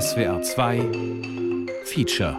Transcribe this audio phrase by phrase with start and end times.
[0.00, 0.80] SWR 2
[1.84, 2.38] Feature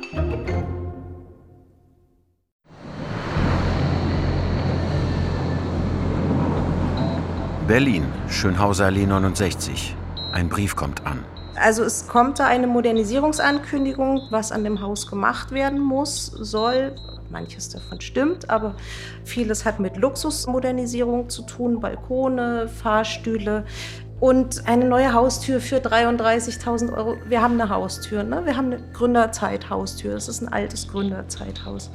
[7.68, 9.96] Berlin, Schönhauser Allee 69.
[10.32, 11.24] Ein Brief kommt an.
[11.56, 16.96] Also es kommt da eine Modernisierungsankündigung, was an dem Haus gemacht werden muss, soll.
[17.30, 18.76] Manches davon stimmt, aber
[19.26, 21.80] vieles hat mit Luxusmodernisierung zu tun.
[21.80, 23.66] Balkone, Fahrstühle,
[24.24, 27.18] und eine neue Haustür für 33.000 Euro.
[27.28, 28.46] Wir haben eine Haustür, ne?
[28.46, 30.14] wir haben eine Gründerzeithaustür.
[30.14, 31.92] Das ist ein altes Gründerzeithaus.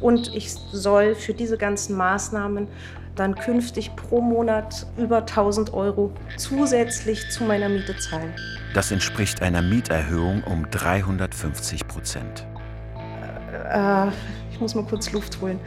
[0.00, 2.68] Und ich soll für diese ganzen Maßnahmen
[3.16, 8.32] dann künftig pro Monat über 1000 Euro zusätzlich zu meiner Miete zahlen.
[8.74, 12.46] Das entspricht einer Mieterhöhung um 350 Prozent.
[13.72, 14.06] Äh,
[14.52, 15.58] ich muss mal kurz Luft holen.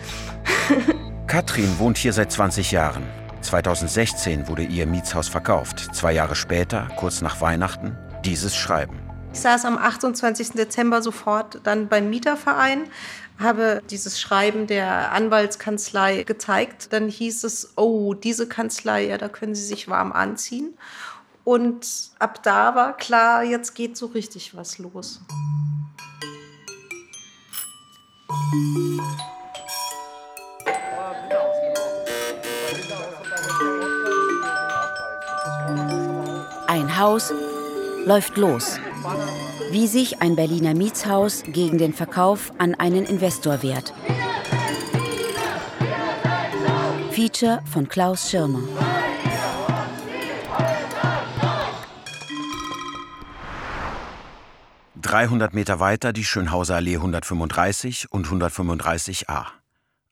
[1.27, 3.04] Katrin wohnt hier seit 20 Jahren.
[3.45, 5.90] 2016 wurde ihr Mietshaus verkauft.
[5.94, 7.95] Zwei Jahre später, kurz nach Weihnachten,
[8.26, 8.99] dieses Schreiben.
[9.34, 10.52] Ich saß am 28.
[10.52, 12.85] Dezember sofort dann beim Mieterverein,
[13.38, 16.91] habe dieses Schreiben der Anwaltskanzlei gezeigt.
[16.91, 20.76] Dann hieß es, oh, diese Kanzlei, ja, da können Sie sich warm anziehen.
[21.43, 25.21] Und ab da war klar, jetzt geht so richtig was los.
[36.76, 37.31] Ein Haus
[38.05, 38.81] läuft los.
[39.71, 43.93] Wie sich ein Berliner Mietshaus gegen den Verkauf an einen Investor wehrt.
[47.12, 48.59] Feature von Klaus Schirmer.
[54.95, 59.45] Dreihundert Meter weiter die Schönhauser Allee 135 und 135a.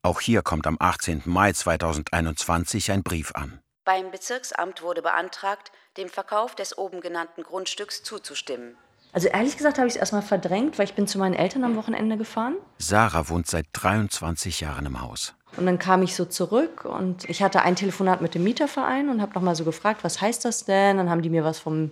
[0.01, 1.23] Auch hier kommt am 18.
[1.25, 3.59] Mai 2021 ein Brief an.
[3.83, 8.75] Beim Bezirksamt wurde beantragt, dem Verkauf des oben genannten Grundstücks zuzustimmen.
[9.11, 11.75] Also ehrlich gesagt habe ich es erstmal verdrängt, weil ich bin zu meinen Eltern am
[11.75, 12.55] Wochenende gefahren.
[12.79, 15.35] Sarah wohnt seit 23 Jahren im Haus.
[15.55, 19.21] Und dann kam ich so zurück und ich hatte ein Telefonat mit dem Mieterverein und
[19.21, 20.97] habe nochmal so gefragt, was heißt das denn?
[20.97, 21.91] Dann haben die mir was vom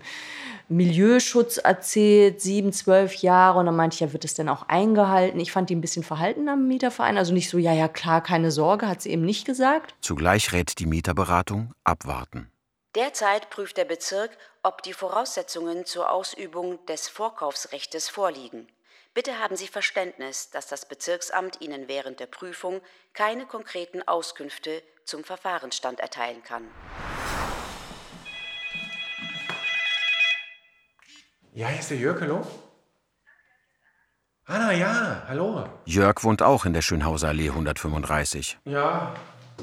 [0.67, 3.59] Milieuschutz erzählt, sieben, zwölf Jahre.
[3.59, 5.39] Und dann meinte ich, ja, wird es denn auch eingehalten?
[5.39, 7.19] Ich fand die ein bisschen verhalten am Mieterverein.
[7.19, 9.93] Also nicht so, ja, ja, klar, keine Sorge, hat sie eben nicht gesagt.
[10.01, 12.50] Zugleich rät die Mieterberatung abwarten.
[12.95, 14.31] Derzeit prüft der Bezirk,
[14.63, 18.67] ob die Voraussetzungen zur Ausübung des Vorkaufsrechtes vorliegen.
[19.13, 22.81] Bitte haben Sie Verständnis, dass das Bezirksamt Ihnen während der Prüfung
[23.13, 26.67] keine konkreten Auskünfte zum Verfahrensstand erteilen kann.
[31.53, 32.45] Ja, hier ist der Jörg, hallo?
[34.45, 35.65] Anna, ja, hallo.
[35.85, 38.57] Jörg wohnt auch in der Schönhauser Allee 135.
[38.65, 39.13] Ja,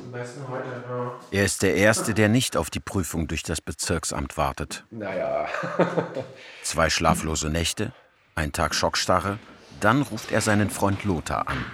[0.04, 1.12] am besten heute, ja.
[1.30, 4.84] Er ist der Erste, der nicht auf die Prüfung durch das Bezirksamt wartet.
[4.90, 5.46] Naja.
[6.62, 7.92] Zwei schlaflose Nächte,
[8.34, 9.38] ein Tag Schockstarre,
[9.80, 11.64] dann ruft er seinen Freund Lothar an.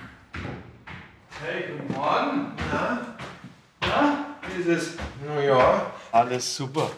[1.45, 2.53] Hey, guten Morgen.
[2.73, 3.17] Na?
[3.81, 4.27] Na?
[4.49, 4.91] Wie ist es?
[5.27, 6.91] Na ja, alles super.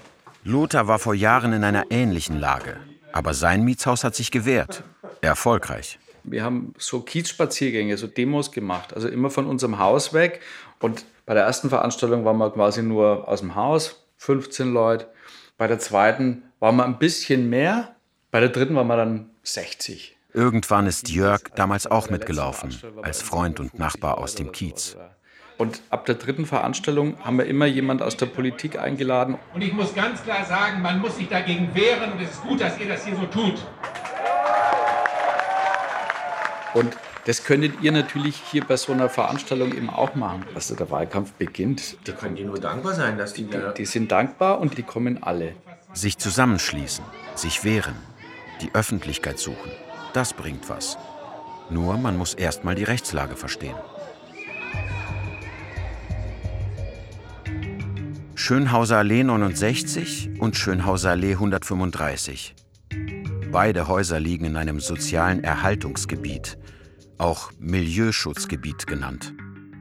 [0.44, 2.76] Lothar war vor Jahren in einer ähnlichen Lage.
[3.12, 4.84] Aber sein Mietshaus hat sich gewehrt.
[5.20, 5.98] Erfolgreich.
[6.30, 10.40] Wir haben so Kiezspaziergänge, so Demos gemacht, also immer von unserem Haus weg.
[10.80, 15.08] Und bei der ersten Veranstaltung waren wir quasi nur aus dem Haus, 15 Leute.
[15.58, 17.96] Bei der zweiten waren wir ein bisschen mehr.
[18.30, 20.16] Bei der dritten waren wir dann 60.
[20.34, 24.96] Irgendwann ist Jörg damals auch mitgelaufen, als Freund und Nachbar aus dem Kiez.
[25.58, 29.38] Und ab der dritten Veranstaltung haben wir immer jemand aus der Politik eingeladen.
[29.54, 32.60] Und ich muss ganz klar sagen, man muss sich dagegen wehren und es ist gut,
[32.60, 33.54] dass ihr das hier so tut.
[36.76, 36.94] Und
[37.24, 40.44] das könntet ihr natürlich hier bei so einer Veranstaltung eben auch machen.
[40.54, 41.96] Also der Wahlkampf beginnt.
[42.06, 45.22] Die können dir nur dankbar sein, dass die, die, die sind dankbar und die kommen
[45.22, 45.54] alle.
[45.94, 47.02] Sich zusammenschließen,
[47.34, 47.96] sich wehren,
[48.60, 49.70] die Öffentlichkeit suchen,
[50.12, 50.98] das bringt was.
[51.70, 53.76] Nur man muss erst mal die Rechtslage verstehen.
[58.34, 62.54] Schönhauser Allee 69 und Schönhauser Allee 135.
[63.50, 66.58] Beide Häuser liegen in einem sozialen Erhaltungsgebiet,
[67.18, 69.34] auch Milieuschutzgebiet genannt.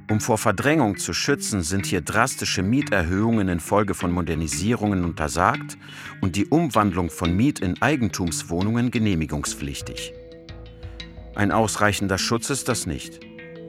[0.09, 5.77] Um vor Verdrängung zu schützen, sind hier drastische Mieterhöhungen infolge von Modernisierungen untersagt
[6.21, 10.13] und die Umwandlung von Miet- in Eigentumswohnungen genehmigungspflichtig.
[11.33, 13.19] Ein ausreichender Schutz ist das nicht.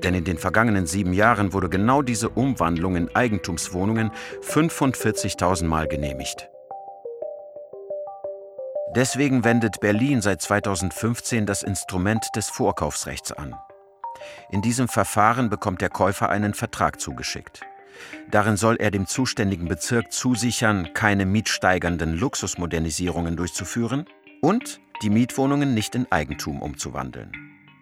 [0.02, 4.10] Denn in den vergangenen sieben Jahren wurde genau diese Umwandlung in Eigentumswohnungen
[4.42, 6.48] 45.000 Mal genehmigt.
[8.96, 13.54] Deswegen wendet Berlin seit 2015 das Instrument des Vorkaufsrechts an.
[14.50, 17.60] In diesem Verfahren bekommt der Käufer einen Vertrag zugeschickt.
[18.30, 24.06] Darin soll er dem zuständigen Bezirk zusichern, keine mietsteigernden Luxusmodernisierungen durchzuführen
[24.40, 27.32] und die Mietwohnungen nicht in Eigentum umzuwandeln.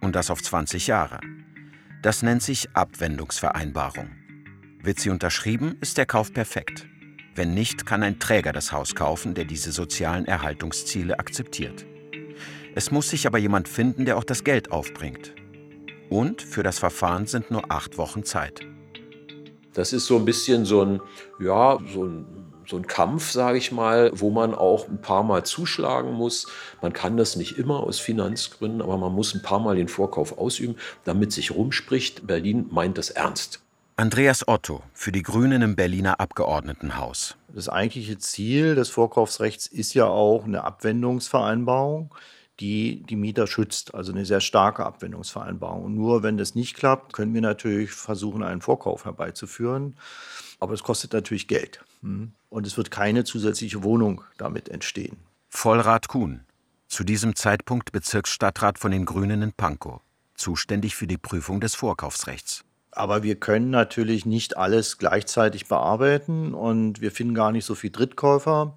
[0.00, 1.20] Und das auf 20 Jahre.
[2.02, 4.10] Das nennt sich Abwendungsvereinbarung.
[4.82, 6.88] Wird sie unterschrieben, ist der Kauf perfekt.
[7.36, 11.84] Wenn nicht, kann ein Träger das Haus kaufen, der diese sozialen Erhaltungsziele akzeptiert.
[12.76, 15.34] Es muss sich aber jemand finden, der auch das Geld aufbringt.
[16.10, 18.60] Und für das Verfahren sind nur acht Wochen Zeit.
[19.72, 21.00] Das ist so ein bisschen so ein,
[21.40, 22.24] ja, so ein,
[22.68, 26.46] so ein Kampf, sage ich mal, wo man auch ein paar Mal zuschlagen muss.
[26.82, 30.38] Man kann das nicht immer aus Finanzgründen, aber man muss ein paar Mal den Vorkauf
[30.38, 32.28] ausüben, damit sich rumspricht.
[32.28, 33.63] Berlin meint das ernst.
[33.96, 37.36] Andreas Otto für die Grünen im Berliner Abgeordnetenhaus.
[37.54, 42.12] Das eigentliche Ziel des Vorkaufsrechts ist ja auch eine Abwendungsvereinbarung,
[42.58, 45.84] die die Mieter schützt, also eine sehr starke Abwendungsvereinbarung.
[45.84, 49.96] Und nur wenn das nicht klappt, können wir natürlich versuchen, einen Vorkauf herbeizuführen.
[50.58, 51.84] Aber es kostet natürlich Geld.
[52.02, 52.32] Hm?
[52.48, 55.18] Und es wird keine zusätzliche Wohnung damit entstehen.
[55.48, 56.40] Vollrat Kuhn,
[56.88, 60.00] zu diesem Zeitpunkt Bezirksstadtrat von den Grünen in Pankow,
[60.34, 62.64] zuständig für die Prüfung des Vorkaufsrechts.
[62.94, 67.90] Aber wir können natürlich nicht alles gleichzeitig bearbeiten und wir finden gar nicht so viel
[67.90, 68.76] Drittkäufer.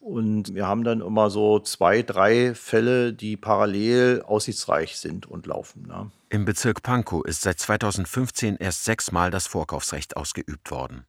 [0.00, 5.86] Und wir haben dann immer so zwei, drei Fälle, die parallel aussichtsreich sind und laufen.
[5.86, 6.10] Ne?
[6.28, 11.04] Im Bezirk Pankow ist seit 2015 erst sechsmal das Vorkaufsrecht ausgeübt worden.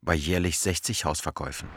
[0.00, 1.68] Bei jährlich 60 Hausverkäufen.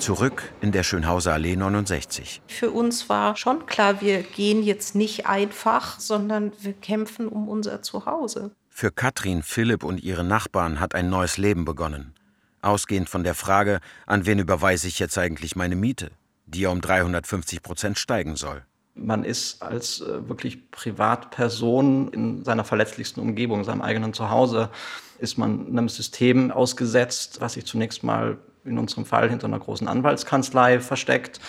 [0.00, 2.40] Zurück in der Schönhauser Allee 69.
[2.46, 7.82] Für uns war schon klar, wir gehen jetzt nicht einfach, sondern wir kämpfen um unser
[7.82, 8.50] Zuhause.
[8.70, 12.14] Für Katrin, Philipp und ihre Nachbarn hat ein neues Leben begonnen.
[12.62, 16.12] Ausgehend von der Frage, an wen überweise ich jetzt eigentlich meine Miete,
[16.46, 18.64] die ja um 350 Prozent steigen soll.
[18.94, 24.70] Man ist als äh, wirklich Privatperson in seiner verletzlichsten Umgebung, seinem eigenen Zuhause,
[25.18, 29.88] ist man einem System ausgesetzt, was sich zunächst mal in unserem Fall hinter einer großen
[29.88, 31.40] Anwaltskanzlei versteckt.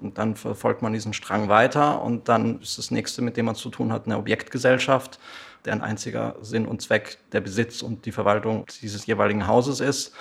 [0.00, 3.54] Und dann verfolgt man diesen Strang weiter und dann ist das nächste, mit dem man
[3.54, 5.18] zu tun hat, eine Objektgesellschaft,
[5.64, 10.14] deren einziger Sinn und Zweck der Besitz und die Verwaltung dieses jeweiligen Hauses ist.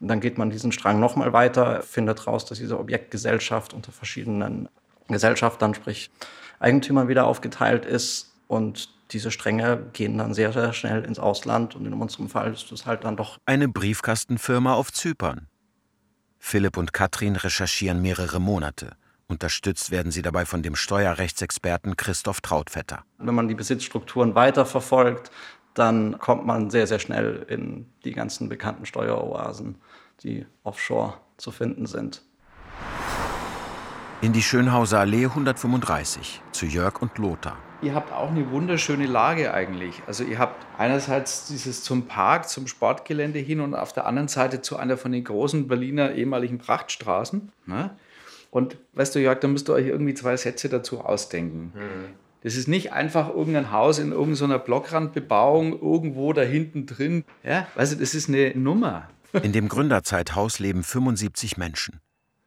[0.00, 4.68] Und dann geht man diesen Strang nochmal weiter, findet raus, dass diese Objektgesellschaft unter verschiedenen
[5.08, 6.10] Gesellschaftern, sprich
[6.60, 11.86] Eigentümern wieder aufgeteilt ist und diese Stränge gehen dann sehr, sehr schnell ins Ausland und
[11.86, 13.38] in unserem Fall ist das halt dann doch.
[13.46, 15.46] Eine Briefkastenfirma auf Zypern.
[16.46, 18.96] Philipp und Katrin recherchieren mehrere Monate.
[19.28, 23.02] Unterstützt werden sie dabei von dem Steuerrechtsexperten Christoph Trautvetter.
[23.16, 25.30] Wenn man die Besitzstrukturen weiterverfolgt,
[25.72, 29.76] dann kommt man sehr, sehr schnell in die ganzen bekannten Steueroasen,
[30.22, 32.22] die offshore zu finden sind.
[34.20, 37.56] In die Schönhauser Allee 135 zu Jörg und Lothar.
[37.82, 40.02] Ihr habt auch eine wunderschöne Lage eigentlich.
[40.06, 44.62] Also ihr habt einerseits dieses zum Park, zum Sportgelände hin und auf der anderen Seite
[44.62, 47.52] zu einer von den großen Berliner ehemaligen Prachtstraßen.
[47.66, 47.90] Ne?
[48.50, 51.72] Und weißt du, Jörg, da müsst ihr euch irgendwie zwei Sätze dazu ausdenken.
[51.74, 52.14] Mhm.
[52.42, 57.24] Das ist nicht einfach irgendein Haus in irgendeiner Blockrandbebauung irgendwo da hinten drin.
[57.42, 59.08] Ja, weißt du, das ist eine Nummer.
[59.42, 62.00] In dem Gründerzeithaus leben 75 Menschen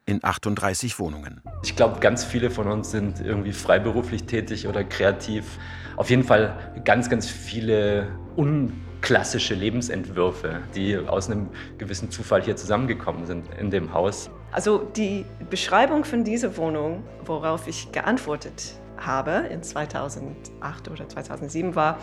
[0.08, 1.42] in 38 Wohnungen.
[1.64, 5.60] Ich glaube, ganz viele von uns sind irgendwie freiberuflich tätig oder kreativ.
[5.98, 8.08] Auf jeden Fall ganz, ganz viele
[8.38, 14.30] unklassische Lebensentwürfe, die aus einem gewissen Zufall hier zusammengekommen sind in dem Haus.
[14.54, 22.00] Also die Beschreibung von dieser Wohnung, worauf ich geantwortet habe in 2008 oder 2007 war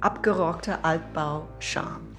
[0.00, 2.14] abgerockter Altbau Charme.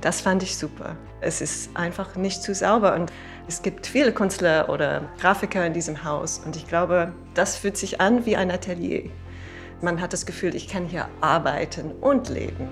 [0.00, 0.96] Das fand ich super.
[1.20, 3.10] Es ist einfach nicht zu sauber und
[3.48, 8.00] es gibt viele Künstler oder Grafiker in diesem Haus und ich glaube, das fühlt sich
[8.00, 9.08] an wie ein Atelier.
[9.80, 12.68] Man hat das Gefühl, ich kann hier arbeiten und leben.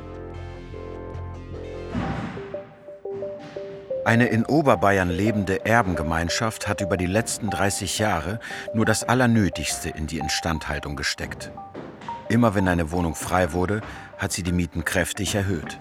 [4.04, 8.38] Eine in Oberbayern lebende Erbengemeinschaft hat über die letzten 30 Jahre
[8.74, 11.52] nur das Allernötigste in die Instandhaltung gesteckt.
[12.28, 13.80] Immer wenn eine Wohnung frei wurde,
[14.18, 15.78] hat sie die Mieten kräftig erhöht.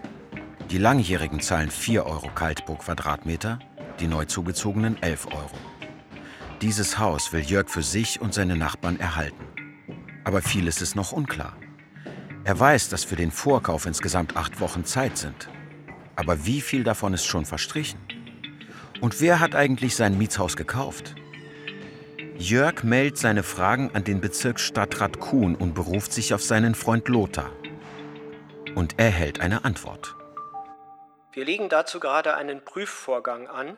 [0.72, 3.60] Die Langjährigen zahlen 4 Euro kalt pro Quadratmeter,
[4.00, 5.58] die neu zugezogenen 11 Euro.
[6.62, 9.44] Dieses Haus will Jörg für sich und seine Nachbarn erhalten.
[10.24, 11.58] Aber vieles ist noch unklar.
[12.46, 15.50] Er weiß, dass für den Vorkauf insgesamt acht Wochen Zeit sind.
[16.16, 18.00] Aber wie viel davon ist schon verstrichen?
[19.02, 21.16] Und wer hat eigentlich sein Mietshaus gekauft?
[22.38, 27.52] Jörg meldet seine Fragen an den Bezirksstadtrat Kuhn und beruft sich auf seinen Freund Lothar.
[28.76, 30.16] Und er hält eine Antwort.
[31.34, 33.78] Wir legen dazu gerade einen Prüfvorgang an.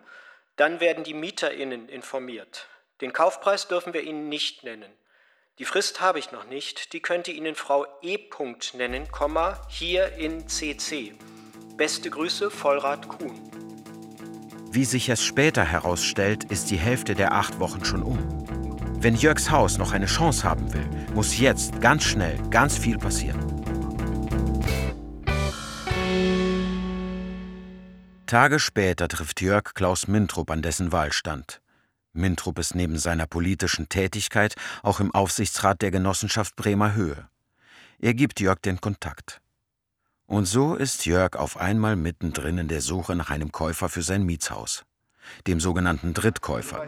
[0.58, 2.68] Dann werden die MieterInnen informiert.
[3.02, 4.92] Den Kaufpreis dürfen wir Ihnen nicht nennen.
[5.58, 6.92] Die Frist habe ich noch nicht.
[6.92, 8.20] Die könnte Ihnen Frau E.
[8.74, 9.08] nennen,
[9.70, 11.16] hier in CC.
[11.78, 13.40] Beste Grüße, Vollrat Kuhn.
[14.72, 18.20] Wie sich es später herausstellt, ist die Hälfte der acht Wochen schon um.
[19.00, 23.55] Wenn Jörgs Haus noch eine Chance haben will, muss jetzt ganz schnell ganz viel passieren.
[28.28, 31.62] Tage später trifft Jörg Klaus Mintrup an dessen Wahlstand.
[32.12, 37.28] Mintrup ist neben seiner politischen Tätigkeit auch im Aufsichtsrat der Genossenschaft Bremer Höhe.
[38.00, 39.42] Er gibt Jörg den Kontakt.
[40.26, 44.24] Und so ist Jörg auf einmal mittendrin in der Suche nach einem Käufer für sein
[44.24, 44.86] Mietshaus,
[45.46, 46.84] dem sogenannten Drittkäufer.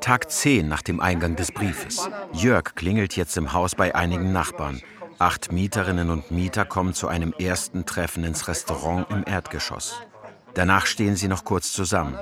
[0.00, 2.08] Tag 10 nach dem Eingang des Briefes.
[2.32, 4.80] Jörg klingelt jetzt im Haus bei einigen Nachbarn.
[5.18, 10.00] Acht Mieterinnen und Mieter kommen zu einem ersten Treffen ins Restaurant im Erdgeschoss.
[10.54, 12.18] Danach stehen sie noch kurz zusammen.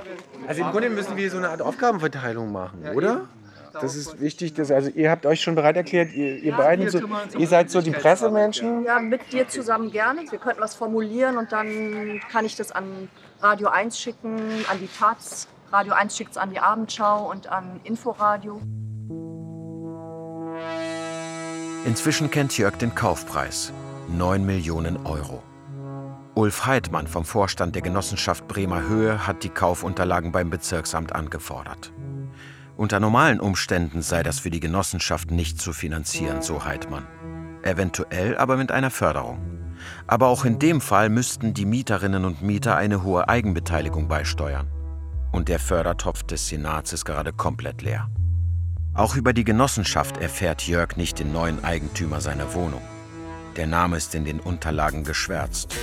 [0.47, 3.27] Also im Grunde müssen wir so eine Art Aufgabenverteilung machen, oder?
[3.73, 6.99] Das ist wichtig, dass, also ihr habt euch schon bereit erklärt, ihr, ihr beiden, so,
[7.37, 8.83] ihr seid so die Pressemenschen.
[8.83, 10.21] Ja, mit dir zusammen gerne.
[10.29, 13.09] Wir könnten was formulieren und dann kann ich das an
[13.41, 15.47] Radio 1 schicken, an die Taz.
[15.71, 18.61] Radio 1 schickt es an die Abendschau und an Inforadio.
[21.85, 23.73] Inzwischen kennt Jörg den Kaufpreis.
[24.07, 25.43] 9 Millionen Euro.
[26.33, 31.91] Ulf Heidmann vom Vorstand der Genossenschaft Bremer Höhe hat die Kaufunterlagen beim Bezirksamt angefordert.
[32.77, 37.05] Unter normalen Umständen sei das für die Genossenschaft nicht zu finanzieren, so Heidmann.
[37.63, 39.41] Eventuell aber mit einer Förderung.
[40.07, 44.71] Aber auch in dem Fall müssten die Mieterinnen und Mieter eine hohe Eigenbeteiligung beisteuern.
[45.33, 48.09] Und der Fördertopf des Senats ist gerade komplett leer.
[48.95, 52.81] Auch über die Genossenschaft erfährt Jörg nicht den neuen Eigentümer seiner Wohnung.
[53.55, 55.75] Der Name ist in den Unterlagen geschwärzt.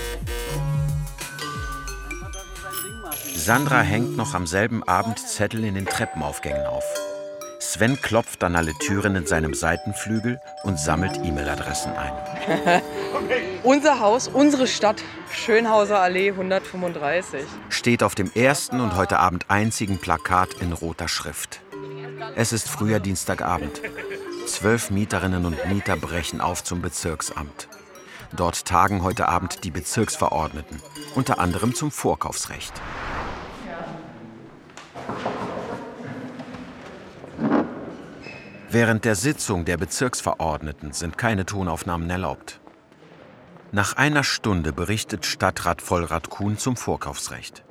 [3.34, 6.84] Sandra hängt noch am selben Abend Zettel in den Treppenaufgängen auf.
[7.58, 12.82] Sven klopft an alle Türen in seinem Seitenflügel und sammelt E-Mail-Adressen ein.
[13.64, 15.02] Unser Haus, unsere Stadt,
[15.32, 17.42] Schönhauser Allee 135.
[17.68, 21.60] Steht auf dem ersten und heute Abend einzigen Plakat in roter Schrift.
[22.36, 23.80] Es ist früher Dienstagabend.
[24.46, 27.68] Zwölf Mieterinnen und Mieter brechen auf zum Bezirksamt.
[28.34, 30.80] Dort tagen heute Abend die Bezirksverordneten,
[31.14, 32.72] unter anderem zum Vorkaufsrecht.
[38.70, 42.60] Während der Sitzung der Bezirksverordneten sind keine Tonaufnahmen erlaubt.
[43.72, 47.64] Nach einer Stunde berichtet Stadtrat Vollrad Kuhn zum Vorkaufsrecht.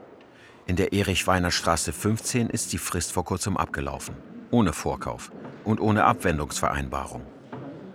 [0.65, 4.15] In der Erich-Weiner-Straße 15 ist die Frist vor kurzem abgelaufen.
[4.51, 5.31] Ohne Vorkauf
[5.63, 7.21] und ohne Abwendungsvereinbarung.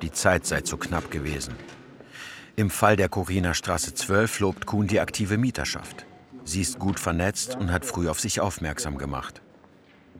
[0.02, 1.54] Die Zeit sei zu knapp gewesen.
[2.56, 6.06] Im Fall der Corina Straße 12 lobt Kuhn die aktive Mieterschaft.
[6.44, 9.42] Sie ist gut vernetzt und hat früh auf sich aufmerksam gemacht.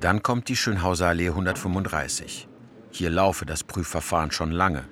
[0.00, 2.48] Dann kommt die Schönhauser Allee 135.
[2.90, 4.84] Hier laufe das Prüfverfahren schon lange.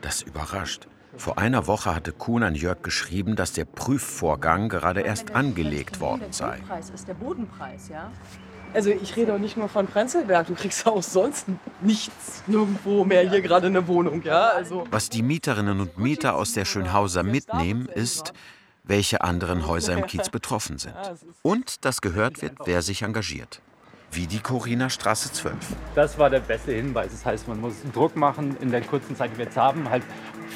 [0.00, 0.88] Das überrascht.
[1.16, 6.32] Vor einer Woche hatte Kuhn an Jörg geschrieben, dass der Prüfvorgang gerade erst angelegt worden
[6.32, 6.58] sei.
[6.66, 8.10] Preis ist der Bodenpreis, ja?
[8.74, 11.46] Also ich rede auch nicht nur von Prenzlberg, du kriegst auch sonst
[11.80, 14.48] nichts, nirgendwo mehr hier gerade eine Wohnung, ja?
[14.48, 18.32] Also Was die Mieterinnen und Mieter aus der Schönhauser mitnehmen, ist,
[18.84, 20.94] welche anderen Häuser im Kiez betroffen sind.
[21.42, 23.60] Und dass gehört wird, wer sich engagiert.
[24.10, 25.54] Wie die Corina Straße 12.
[25.94, 27.10] Das war der beste Hinweis.
[27.10, 30.02] Das heißt, man muss Druck machen in der kurzen Zeit, die wir jetzt haben, halt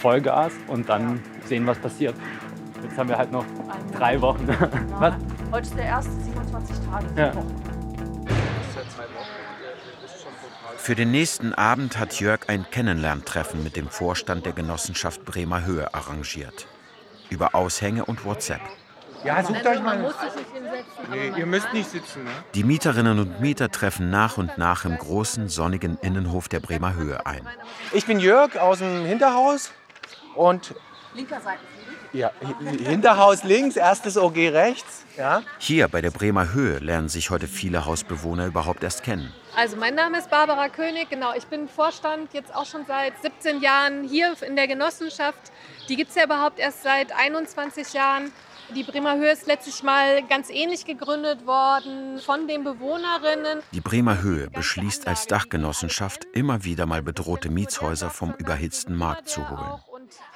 [0.00, 2.14] Vollgas und dann sehen, was passiert.
[2.82, 3.44] Jetzt haben wir halt noch
[3.92, 4.48] drei Wochen.
[4.98, 5.14] Was?
[5.50, 7.06] Heute ist der erste 27 Tage.
[7.16, 7.32] Ja.
[10.76, 15.94] Für den nächsten Abend hat Jörg ein Kennenlerntreffen mit dem Vorstand der Genossenschaft Bremer Höhe
[15.94, 16.66] arrangiert.
[17.30, 18.60] Über Aushänge und WhatsApp.
[19.24, 20.12] Ja, sucht euch mal.
[21.10, 22.30] Nee, ihr müsst nicht sitzen, ne?
[22.54, 27.24] Die Mieterinnen und Mieter treffen nach und nach im großen, sonnigen Innenhof der Bremer Höhe
[27.24, 27.48] ein.
[27.92, 29.70] Ich bin Jörg aus dem Hinterhaus
[30.34, 30.74] und
[31.14, 31.60] Linker Seite.
[32.12, 35.04] Ja, Hi- Hinterhaus links, erstes OG rechts.
[35.16, 35.42] Ja.
[35.58, 39.32] Hier bei der Bremer Höhe lernen sich heute viele Hausbewohner überhaupt erst kennen.
[39.54, 41.34] Also mein Name ist Barbara König, genau.
[41.36, 45.52] Ich bin Vorstand jetzt auch schon seit 17 Jahren hier in der Genossenschaft.
[45.88, 48.32] Die gibt es ja überhaupt erst seit 21 Jahren.
[48.74, 53.60] Die Bremer Höhe ist letztlich mal ganz ähnlich gegründet worden von den Bewohnerinnen.
[53.72, 59.50] Die Bremer Höhe beschließt als Dachgenossenschaft, immer wieder mal bedrohte Mietshäuser vom überhitzten Markt zu
[59.50, 59.82] holen.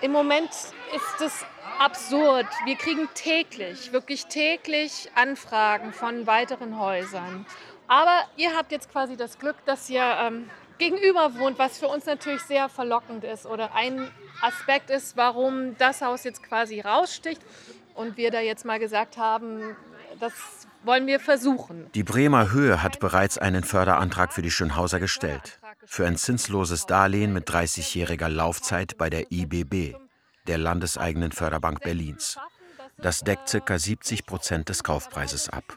[0.03, 1.45] Im Moment ist es
[1.79, 2.47] absurd.
[2.65, 7.47] Wir kriegen täglich, wirklich täglich Anfragen von weiteren Häusern.
[7.89, 12.07] Aber ihr habt jetzt quasi das Glück, dass ihr ähm, gegenüber wohnt, was für uns
[12.07, 17.41] natürlich sehr verlockend ist oder ein Aspekt ist, warum das Haus jetzt quasi raussticht
[17.95, 19.77] und wir da jetzt mal gesagt haben,
[20.21, 20.33] das
[20.83, 21.91] wollen wir versuchen.
[21.95, 25.59] Die Bremer Höhe hat bereits einen Förderantrag für die Schönhauser gestellt.
[25.85, 29.95] Für ein zinsloses Darlehen mit 30-jähriger Laufzeit bei der IBB,
[30.47, 32.39] der Landeseigenen Förderbank Berlins.
[32.99, 33.79] Das deckt ca.
[33.79, 35.77] 70 Prozent des Kaufpreises ab.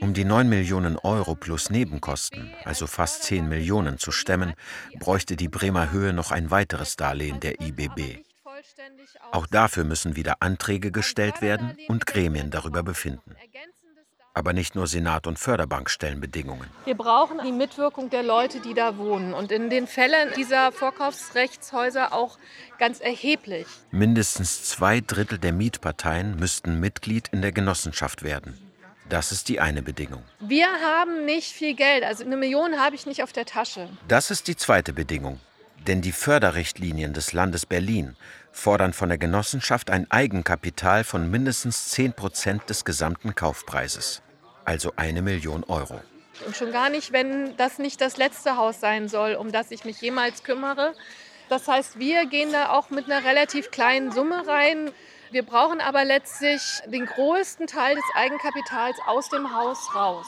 [0.00, 4.54] Um die 9 Millionen Euro plus Nebenkosten, also fast 10 Millionen, zu stemmen,
[4.98, 8.24] bräuchte die Bremer Höhe noch ein weiteres Darlehen der IBB.
[9.30, 13.33] Auch dafür müssen wieder Anträge gestellt werden und Gremien darüber befinden.
[14.36, 16.68] Aber nicht nur Senat und Förderbank stellen Bedingungen.
[16.84, 19.32] Wir brauchen die Mitwirkung der Leute, die da wohnen.
[19.32, 22.36] Und in den Fällen dieser Vorkaufsrechtshäuser auch
[22.80, 23.68] ganz erheblich.
[23.92, 28.58] Mindestens zwei Drittel der Mietparteien müssten Mitglied in der Genossenschaft werden.
[29.08, 30.24] Das ist die eine Bedingung.
[30.40, 32.02] Wir haben nicht viel Geld.
[32.02, 33.88] Also eine Million habe ich nicht auf der Tasche.
[34.08, 35.38] Das ist die zweite Bedingung.
[35.86, 38.16] Denn die Förderrichtlinien des Landes Berlin
[38.50, 44.23] fordern von der Genossenschaft ein Eigenkapital von mindestens 10 Prozent des gesamten Kaufpreises
[44.64, 46.00] also eine Million Euro.
[46.46, 49.84] Und schon gar nicht, wenn das nicht das letzte Haus sein soll, um das ich
[49.84, 50.94] mich jemals kümmere.
[51.48, 54.90] Das heißt, wir gehen da auch mit einer relativ kleinen Summe rein.
[55.30, 60.26] Wir brauchen aber letztlich den größten Teil des Eigenkapitals aus dem Haus raus.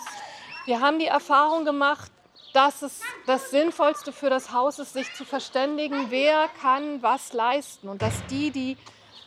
[0.67, 2.11] Wir haben die Erfahrung gemacht,
[2.53, 7.89] dass es das Sinnvollste für das Haus ist, sich zu verständigen, wer kann was leisten
[7.89, 8.77] und dass die, die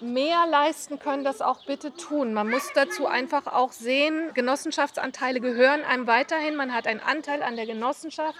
[0.02, 2.34] mehr leisten können, das auch bitte tun.
[2.34, 6.56] Man muss dazu einfach auch sehen, Genossenschaftsanteile gehören einem weiterhin.
[6.56, 8.38] Man hat einen Anteil an der Genossenschaft.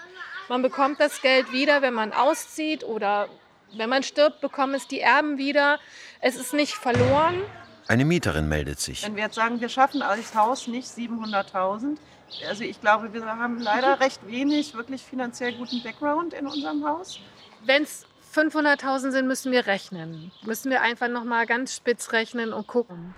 [0.48, 3.28] Man bekommt das Geld wieder, wenn man auszieht oder
[3.76, 5.78] wenn man stirbt, bekommen es die Erben wieder.
[6.20, 7.42] Es ist nicht verloren.
[7.86, 9.04] Eine Mieterin meldet sich.
[9.04, 11.96] Wenn wir jetzt sagen, wir schaffen als Haus nicht 700.000,
[12.48, 17.18] also ich glaube, wir haben leider recht wenig wirklich finanziell guten Background in unserem Haus.
[17.64, 20.30] Wenn es 500.000 sind, müssen wir rechnen.
[20.46, 23.12] Müssen wir einfach noch mal ganz spitz rechnen und gucken.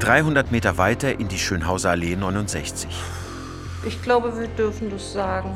[0.00, 2.88] »300 Meter weiter in die Schönhauser Allee 69.
[3.86, 5.50] Ich glaube, wir dürfen das sagen.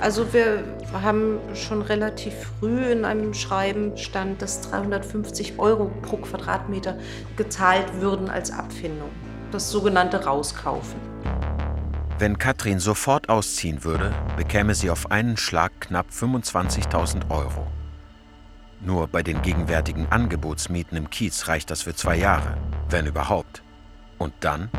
[0.00, 6.98] Also wir haben schon relativ früh in einem Schreiben stand, dass 350 Euro pro Quadratmeter
[7.36, 9.10] gezahlt würden als Abfindung.
[9.54, 10.98] Das sogenannte Rauskaufen.
[12.18, 17.70] Wenn Katrin sofort ausziehen würde, bekäme sie auf einen Schlag knapp 25.000 Euro.
[18.80, 22.56] Nur bei den gegenwärtigen Angebotsmieten im Kiez reicht das für zwei Jahre,
[22.90, 23.62] wenn überhaupt.
[24.18, 24.70] Und dann?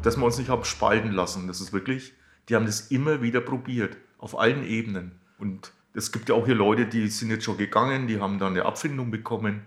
[0.00, 2.14] Dass wir uns nicht haben spalten lassen, das ist wirklich,
[2.48, 5.20] die haben das immer wieder probiert, auf allen Ebenen.
[5.38, 8.52] Und es gibt ja auch hier Leute, die sind jetzt schon gegangen, die haben dann
[8.54, 9.66] eine Abfindung bekommen,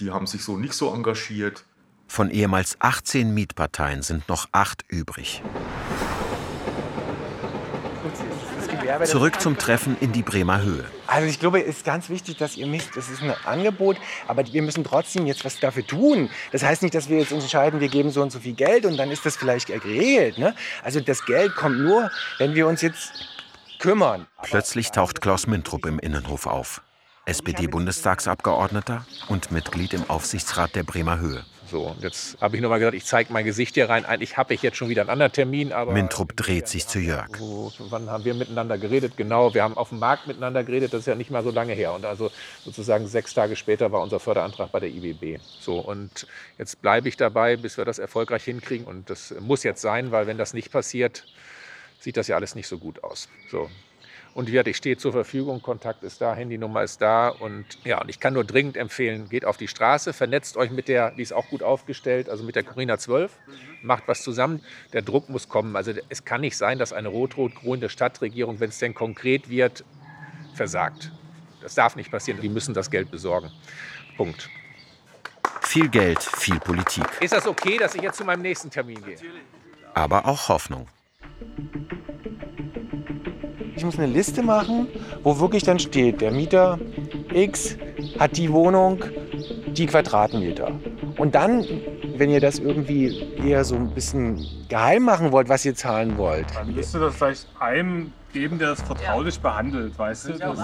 [0.00, 1.64] die haben sich so nicht so engagiert.
[2.12, 5.42] Von ehemals 18 Mietparteien sind noch acht übrig.
[9.04, 10.84] Zurück zum Treffen in die Bremer Höhe.
[11.06, 13.96] Also ich glaube, es ist ganz wichtig, dass ihr misst, das ist ein Angebot,
[14.28, 16.28] aber wir müssen trotzdem jetzt was dafür tun.
[16.50, 18.84] Das heißt nicht, dass wir jetzt uns entscheiden, wir geben so und so viel Geld
[18.84, 20.36] und dann ist das vielleicht geregelt.
[20.36, 20.54] Ne?
[20.84, 23.10] Also das Geld kommt nur, wenn wir uns jetzt
[23.78, 24.26] kümmern.
[24.42, 26.82] Plötzlich taucht Klaus Mintrup im Innenhof auf.
[27.24, 31.46] SPD-Bundestagsabgeordneter und Mitglied im Aufsichtsrat der Bremer Höhe.
[31.72, 34.04] So, jetzt habe ich nur mal gesagt, ich zeige mein Gesicht hier rein.
[34.04, 35.72] Eigentlich habe ich jetzt schon wieder einen anderen Termin.
[35.72, 37.34] Aber Mintrup dreht sich zu Jörg.
[37.38, 39.16] So, wann haben wir miteinander geredet?
[39.16, 40.92] Genau, wir haben auf dem Markt miteinander geredet.
[40.92, 41.94] Das ist ja nicht mal so lange her.
[41.94, 42.30] Und also
[42.62, 45.40] sozusagen sechs Tage später war unser Förderantrag bei der IBB.
[45.60, 46.26] So, und
[46.58, 48.86] jetzt bleibe ich dabei, bis wir das erfolgreich hinkriegen.
[48.86, 51.24] Und das muss jetzt sein, weil wenn das nicht passiert,
[52.00, 53.30] sieht das ja alles nicht so gut aus.
[53.50, 53.70] So,
[54.34, 57.28] und wie gesagt, ich stehe zur Verfügung, Kontakt ist da, Handynummer ist da.
[57.28, 60.88] Und ja, und ich kann nur dringend empfehlen, geht auf die Straße, vernetzt euch mit
[60.88, 63.30] der, die ist auch gut aufgestellt, also mit der Corina 12,
[63.82, 64.62] macht was zusammen.
[64.94, 65.76] Der Druck muss kommen.
[65.76, 69.84] Also es kann nicht sein, dass eine rot-rot-grüne Stadtregierung, wenn es denn konkret wird,
[70.54, 71.12] versagt.
[71.60, 72.40] Das darf nicht passieren.
[72.40, 73.50] Die müssen das Geld besorgen.
[74.16, 74.48] Punkt.
[75.60, 77.04] Viel Geld, viel Politik.
[77.20, 79.16] Ist das okay, dass ich jetzt zu meinem nächsten Termin gehe?
[79.94, 80.88] Aber auch Hoffnung.
[83.82, 84.86] Ich muss eine Liste machen,
[85.24, 86.78] wo wirklich dann steht, der Mieter
[87.34, 87.76] X
[88.16, 89.02] hat die Wohnung,
[89.76, 90.70] die Quadratmeter.
[91.18, 91.66] Und dann,
[92.16, 96.46] wenn ihr das irgendwie eher so ein bisschen geheim machen wollt, was ihr zahlen wollt.
[96.54, 99.42] Dann müsste das vielleicht einem geben, der das vertraulich ja.
[99.42, 100.32] behandelt, weißt du?
[100.38, 100.58] Das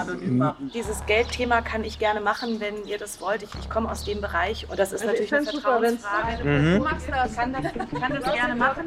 [0.73, 3.43] Dieses Geldthema kann ich gerne machen, wenn ihr das wollt.
[3.43, 6.45] Ich, ich komme aus dem Bereich und das ist also natürlich eine Vertrauensfrage.
[6.45, 6.79] Mhm.
[6.79, 7.31] Du machst das.
[7.31, 8.85] Ich kann das, kann das gerne machen.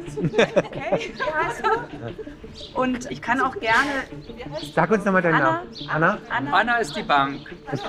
[0.56, 2.80] Okay, wie heißt du?
[2.80, 4.02] Und ich kann auch gerne.
[4.74, 5.68] Sag uns nochmal deinen Namen.
[5.88, 6.18] Anna?
[6.28, 6.52] Anna?
[6.52, 7.40] Anna ist die Bank.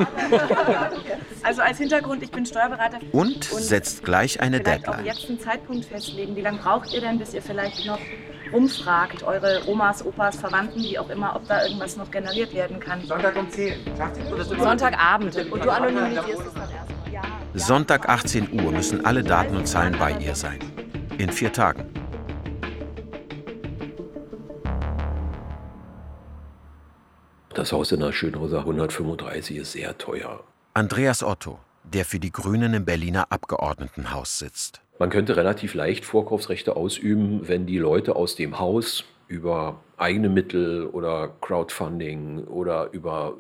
[1.46, 3.00] Also als Hintergrund, ich bin Steuerberater.
[3.12, 5.02] Und, und setzt gleich eine Deadline.
[5.02, 6.38] auch jetzt einen Zeitpunkt festlegen.
[6.38, 8.00] Wie lange braucht ihr denn, bis ihr vielleicht noch
[8.52, 13.02] umfragt, eure Omas, Opas, Verwandten, wie auch immer, ob da irgendwas noch generiert werden kann.
[13.06, 13.80] Sonntag um 10.
[14.60, 15.36] Sonntagabend.
[15.50, 17.66] Und du anonymisierst es dann erst.
[17.66, 20.60] Sonntag 18 Uhr müssen alle Daten und Zahlen bei ihr sein.
[21.18, 21.86] In vier Tagen.
[27.54, 30.44] Das Haus in der Schönhauser 135 ist sehr teuer.
[30.74, 34.83] Andreas Otto, der für die Grünen im Berliner Abgeordnetenhaus sitzt.
[35.00, 40.86] Man könnte relativ leicht Vorkaufsrechte ausüben, wenn die Leute aus dem Haus über eigene Mittel
[40.88, 43.34] oder Crowdfunding oder über,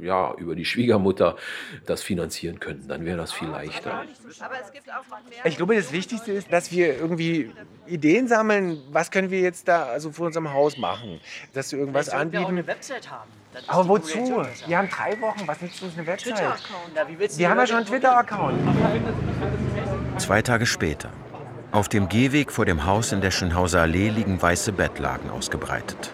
[0.00, 1.36] ja, über die Schwiegermutter
[1.84, 2.88] das finanzieren könnten.
[2.88, 4.04] Dann wäre das viel leichter.
[5.44, 7.50] Ich glaube, das Wichtigste ist, dass wir irgendwie
[7.86, 8.80] Ideen sammeln.
[8.90, 11.20] Was können wir jetzt da also vor unserem Haus machen?
[11.52, 12.58] Dass wir irgendwas Vielleicht sollten wir auch anbieten.
[12.58, 13.30] eine Website haben.
[13.68, 14.42] Aber wozu?
[14.66, 15.46] Wir haben drei Wochen.
[15.46, 16.34] Was nützt uns eine Website?
[16.94, 18.58] Na, Wir haben ja schon einen Twitter-Account.
[20.18, 21.10] Zwei Tage später.
[21.72, 26.12] Auf dem Gehweg vor dem Haus in der Schönhauser Allee liegen weiße Bettlaken ausgebreitet.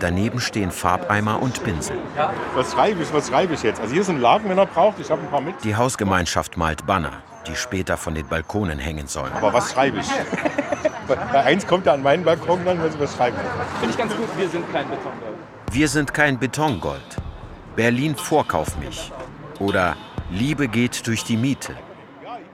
[0.00, 1.98] Daneben stehen Farbeimer und Pinsel.
[2.54, 3.80] Was schreibe ich, was schreibe ich jetzt?
[3.80, 4.98] Also hier sind Laken, wenn er braucht.
[4.98, 5.62] Ich habe ein paar mit.
[5.62, 9.32] Die Hausgemeinschaft malt Banner, die später von den Balkonen hängen sollen.
[9.34, 10.08] Aber was schreibe ich?
[11.06, 13.36] Bei eins kommt er an meinen Balkon, dann muss ich was schreiben.
[13.80, 15.36] Finde ich ganz gut, wir sind kein Betongold.
[15.72, 17.16] Wir sind kein Betongold.
[17.76, 19.12] Berlin vorkauf mich.
[19.58, 19.96] Oder
[20.30, 21.74] Liebe geht durch die Miete.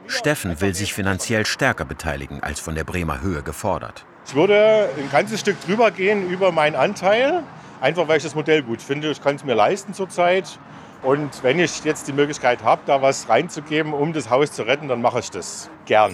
[0.06, 4.04] Steffen will sich finanziell stärker beteiligen als von der Bremer Höhe gefordert.
[4.26, 7.42] Ich würde ein ganzes Stück drüber gehen über meinen Anteil.
[7.80, 9.10] Einfach weil ich das Modell gut finde.
[9.10, 10.58] Ich kann es mir leisten zurzeit.
[11.02, 14.88] Und wenn ich jetzt die Möglichkeit habe, da was reinzugeben, um das Haus zu retten,
[14.88, 16.12] dann mache ich das gern.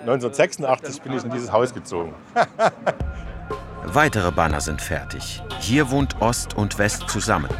[0.00, 2.14] 1986 bin ich in dieses Haus gezogen.
[3.84, 5.42] Weitere Banner sind fertig.
[5.60, 7.50] Hier wohnt Ost und West zusammen.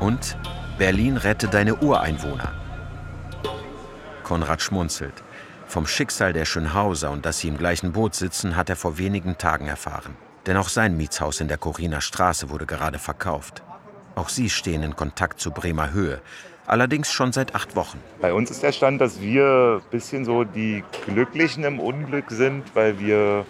[0.00, 0.36] Und
[0.78, 2.59] Berlin rette deine Ureinwohner.
[4.30, 5.24] Konrad schmunzelt.
[5.66, 9.38] Vom Schicksal der Schönhauser und dass sie im gleichen Boot sitzen, hat er vor wenigen
[9.38, 10.16] Tagen erfahren.
[10.46, 13.64] Denn auch sein Mietshaus in der Coriner Straße wurde gerade verkauft.
[14.14, 16.20] Auch sie stehen in Kontakt zu Bremer Höhe,
[16.68, 17.98] allerdings schon seit acht Wochen.
[18.20, 22.62] Bei uns ist der Stand, dass wir ein bisschen so die Glücklichen im Unglück sind,
[22.76, 23.44] weil wir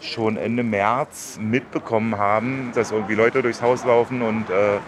[0.00, 4.78] schon Ende März mitbekommen haben, dass irgendwie Leute durchs Haus laufen und äh,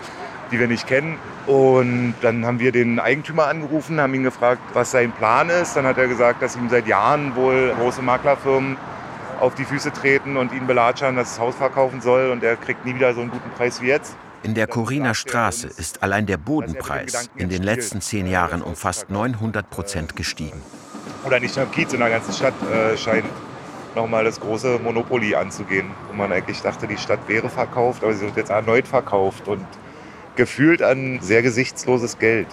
[0.50, 1.18] die wir nicht kennen.
[1.46, 5.76] Und dann haben wir den Eigentümer angerufen, haben ihn gefragt, was sein Plan ist.
[5.76, 8.76] Dann hat er gesagt, dass ihm seit Jahren wohl große Maklerfirmen
[9.40, 12.84] auf die Füße treten und ihn belatschern, dass das Haus verkaufen soll und er kriegt
[12.84, 14.16] nie wieder so einen guten Preis wie jetzt.
[14.42, 19.10] In der Coriner Straße ist allein der Bodenpreis in den letzten zehn Jahren um fast
[19.10, 20.62] 900 Prozent gestiegen.
[21.24, 23.24] Oder nicht nur im Kiez, in der ganzen Stadt äh, scheint
[23.96, 25.90] nochmal das große Monopoly anzugehen.
[26.08, 29.66] Wo man eigentlich dachte, die Stadt wäre verkauft, aber sie wird jetzt erneut verkauft und
[30.36, 32.46] gefühlt an sehr gesichtsloses Geld.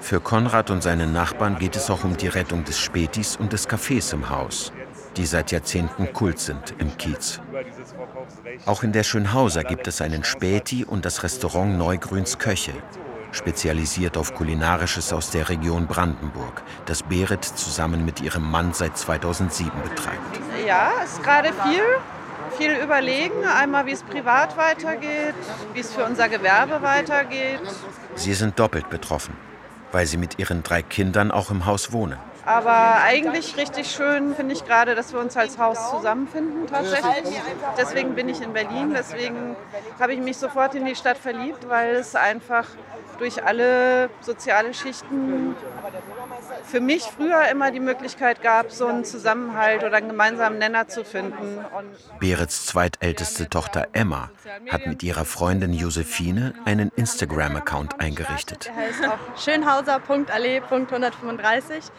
[0.00, 3.68] Für Konrad und seine Nachbarn geht es auch um die Rettung des Spätis und des
[3.68, 4.72] Cafés im Haus,
[5.16, 7.40] die seit Jahrzehnten Kult sind im Kiez.
[8.66, 12.72] Auch in der Schönhauser gibt es einen Späti und das Restaurant Neugrüns Köche,
[13.30, 19.70] spezialisiert auf Kulinarisches aus der Region Brandenburg, das Berit zusammen mit ihrem Mann seit 2007
[19.82, 20.40] betreibt.
[20.66, 21.82] Ja, ist gerade viel.
[22.58, 23.44] Viel überlegen.
[23.44, 25.34] Einmal, wie es privat weitergeht,
[25.72, 27.60] wie es für unser Gewerbe weitergeht.
[28.14, 29.36] Sie sind doppelt betroffen,
[29.90, 32.18] weil sie mit ihren drei Kindern auch im Haus wohnen.
[32.44, 37.40] Aber eigentlich richtig schön finde ich gerade, dass wir uns als Haus zusammenfinden tatsächlich.
[37.78, 39.56] Deswegen bin ich in Berlin, deswegen
[40.00, 42.66] habe ich mich sofort in die Stadt verliebt, weil es einfach
[43.18, 45.54] durch alle soziale Schichten
[46.64, 51.04] für mich früher immer die Möglichkeit gab, so einen Zusammenhalt oder einen gemeinsamen Nenner zu
[51.04, 51.58] finden.
[51.58, 54.30] Und Berits zweitälteste Tochter Emma
[54.70, 58.66] hat mit ihrer Freundin Josephine einen Instagram-Account eingerichtet.
[58.66, 61.90] Der heißt auch schönhauser.allee.135.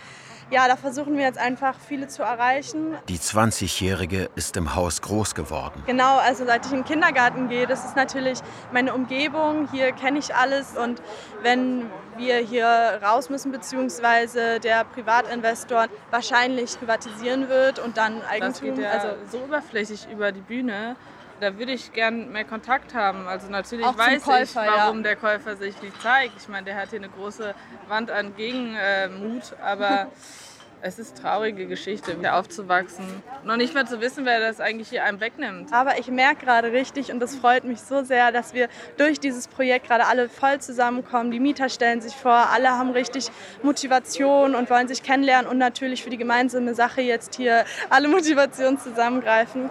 [0.53, 2.95] Ja, da versuchen wir jetzt einfach viele zu erreichen.
[3.09, 5.81] Die 20-Jährige ist im Haus groß geworden.
[5.87, 8.37] Genau, also seit ich in den Kindergarten gehe, das ist natürlich
[8.71, 9.67] meine Umgebung.
[9.71, 11.01] Hier kenne ich alles und
[11.41, 18.75] wenn wir hier raus müssen, beziehungsweise der Privatinvestor wahrscheinlich privatisieren wird und dann Das Eigentum.
[18.75, 20.95] geht ja also so überflächig über die Bühne.
[21.43, 23.27] Da würde ich gern mehr Kontakt haben.
[23.27, 25.03] Also natürlich Auch weiß Käufer, ich, warum ja.
[25.03, 26.35] der Käufer sich nicht zeigt.
[26.39, 27.53] Ich meine, der hat hier eine große
[27.89, 30.07] Wand an Gegenmut, aber
[30.81, 33.05] es ist traurige Geschichte, hier aufzuwachsen.
[33.43, 35.73] Noch nicht mal zu wissen, wer das eigentlich hier einem wegnimmt.
[35.73, 39.49] Aber ich merke gerade richtig und das freut mich so sehr, dass wir durch dieses
[39.49, 41.31] Projekt gerade alle voll zusammenkommen.
[41.31, 43.31] Die Mieter stellen sich vor, alle haben richtig
[43.63, 48.79] Motivation und wollen sich kennenlernen und natürlich für die gemeinsame Sache jetzt hier alle Motivationen
[48.79, 49.69] zusammengreifen.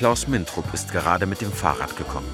[0.00, 2.32] Klaus Mintrup ist gerade mit dem Fahrrad gekommen.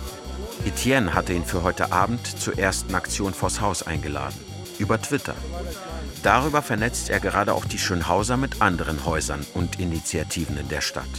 [0.64, 4.38] Etienne hatte ihn für heute Abend zur ersten Aktion vors Haus eingeladen.
[4.78, 5.34] Über Twitter.
[6.22, 11.10] Darüber vernetzt er gerade auch die Schönhauser mit anderen Häusern und Initiativen in der Stadt.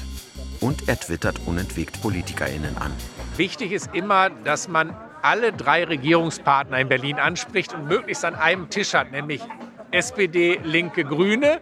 [0.62, 2.93] Und er twittert unentwegt PolitikerInnen an.
[3.36, 8.69] Wichtig ist immer, dass man alle drei Regierungspartner in Berlin anspricht und möglichst an einem
[8.69, 9.41] Tisch hat, nämlich
[9.91, 11.60] SPD, Linke, Grüne.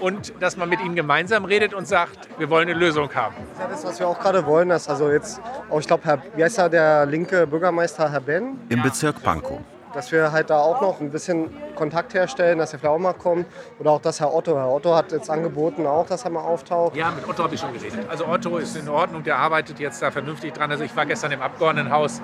[0.00, 3.34] Und dass man mit ihnen gemeinsam redet und sagt, wir wollen eine Lösung haben.
[3.36, 4.68] Das ist ja das, was wir auch gerade wollen.
[4.68, 8.58] Dass also jetzt, auch ich glaube, Herr, wie heißt er, der linke Bürgermeister, Herr Ben?
[8.68, 9.60] Im Bezirk Pankow.
[9.94, 13.14] Dass wir halt da auch noch ein bisschen Kontakt herstellen, dass er vielleicht auch mal
[13.14, 13.46] kommt.
[13.78, 16.94] Oder auch, dass Herr Otto, Herr Otto hat jetzt angeboten auch, dass er mal auftaucht.
[16.94, 18.06] Ja, mit Otto habe ich schon geredet.
[18.10, 20.70] Also Otto ist in Ordnung, der arbeitet jetzt da vernünftig dran.
[20.70, 22.20] Also ich war gestern im Abgeordnetenhaus.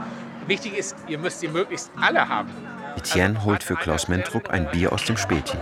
[0.47, 2.51] Wichtig ist, ihr müsst sie möglichst alle haben.
[2.97, 5.57] Etienne holt für Klaus Mentrup ein Bier aus dem Späti.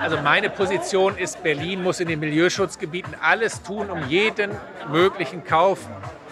[0.00, 4.50] Also meine Position ist, Berlin muss in den Milieuschutzgebieten alles tun, um jeden
[4.90, 5.78] möglichen Kauf,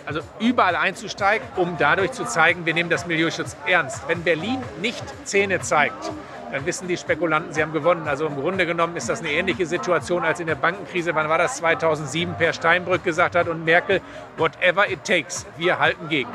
[0.05, 4.03] also überall einzusteigen, um dadurch zu zeigen, wir nehmen das Milieuschutz ernst.
[4.09, 6.11] Wenn Berlin nicht Zähne zeigt,
[6.51, 8.07] dann wissen die Spekulanten, sie haben gewonnen.
[8.07, 11.15] Also im Grunde genommen ist das eine ähnliche Situation als in der Bankenkrise.
[11.15, 11.57] Wann war das?
[11.57, 14.03] 2007 Per Steinbrück gesagt hat und Merkel,
[14.37, 16.31] whatever it takes, wir halten gegen.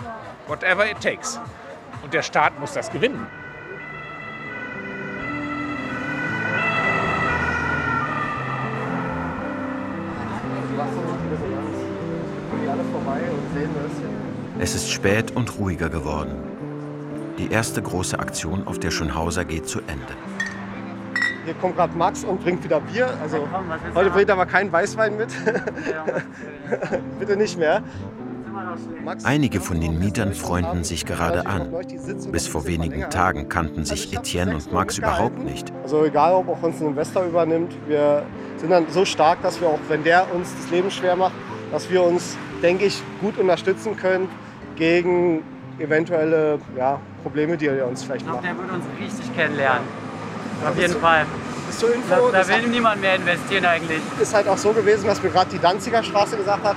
[0.47, 1.39] Whatever it takes.
[2.01, 3.27] Und der Staat muss das gewinnen.
[14.59, 16.31] Es ist spät und ruhiger geworden.
[17.37, 20.15] Die erste große Aktion auf der Schönhauser geht zu Ende.
[21.45, 23.07] Hier kommt gerade Max und bringt wieder Bier.
[23.21, 23.47] Also
[23.93, 25.29] heute bringt er aber keinen Weißwein mit.
[27.19, 27.83] Bitte nicht mehr.
[29.23, 31.71] Einige von den Mietern freunden sich gerade an.
[32.31, 35.71] Bis vor wenigen Tagen kannten sich Etienne und Max überhaupt nicht.
[35.83, 38.23] Also egal, ob auch uns ein Investor übernimmt, wir
[38.57, 41.33] sind dann so stark, dass wir auch, wenn der uns das Leben schwer macht,
[41.71, 44.27] dass wir uns, denke ich, gut unterstützen können
[44.77, 45.43] gegen
[45.79, 48.55] eventuelle ja, Probleme, die er uns vielleicht Ich glaube, macht.
[48.57, 49.83] der würde uns richtig kennenlernen.
[50.63, 51.25] Ja, Auf jeden zu- Fall.
[51.67, 53.99] Bis zur Info, Da, da will hat- niemand mehr investieren eigentlich.
[54.21, 56.75] ist halt auch so gewesen, dass mir gerade die Danziger Straße gesagt hat,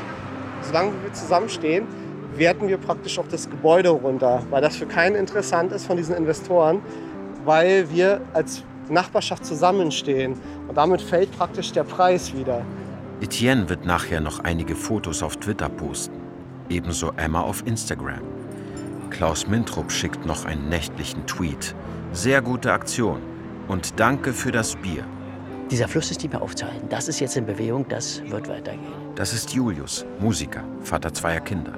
[0.62, 1.86] solange wir zusammenstehen,
[2.34, 6.14] werten wir praktisch auch das Gebäude runter, weil das für keinen interessant ist von diesen
[6.16, 6.82] Investoren,
[7.44, 10.34] weil wir als Nachbarschaft zusammenstehen
[10.68, 12.62] und damit fällt praktisch der Preis wieder.
[13.20, 16.19] Etienne wird nachher noch einige Fotos auf Twitter posten.
[16.70, 18.22] Ebenso Emma auf Instagram.
[19.10, 21.74] Klaus Mintrup schickt noch einen nächtlichen Tweet.
[22.12, 23.20] Sehr gute Aktion.
[23.68, 25.04] Und danke für das Bier.
[25.70, 26.88] Dieser Fluss ist nicht mehr aufzuhalten.
[26.88, 28.92] Das ist jetzt in Bewegung, das wird weitergehen.
[29.14, 31.72] Das ist Julius, Musiker, Vater zweier Kinder.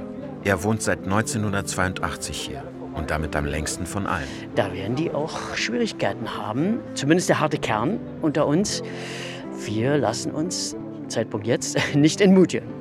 [0.44, 2.62] Er wohnt seit 1982 hier
[2.94, 4.28] und damit am längsten von allen.
[4.54, 8.82] Da werden die auch Schwierigkeiten haben, zumindest der harte Kern unter uns.
[9.64, 10.76] Wir lassen uns,
[11.08, 12.71] Zeitpunkt jetzt, nicht entmutigen.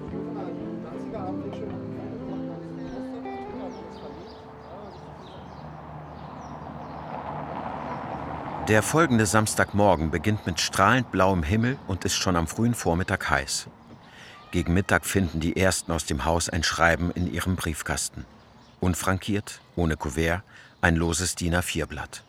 [8.71, 13.67] Der folgende Samstagmorgen beginnt mit strahlend blauem Himmel und ist schon am frühen Vormittag heiß.
[14.51, 18.25] Gegen Mittag finden die Ersten aus dem Haus ein Schreiben in ihrem Briefkasten.
[18.79, 20.43] Unfrankiert, ohne Kuvert,
[20.79, 22.23] ein loses DIN A4-Blatt.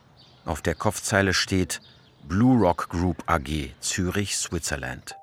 [0.44, 1.80] Auf der Kopfzeile steht
[2.24, 5.14] Blue Rock Group AG, Zürich, Switzerland.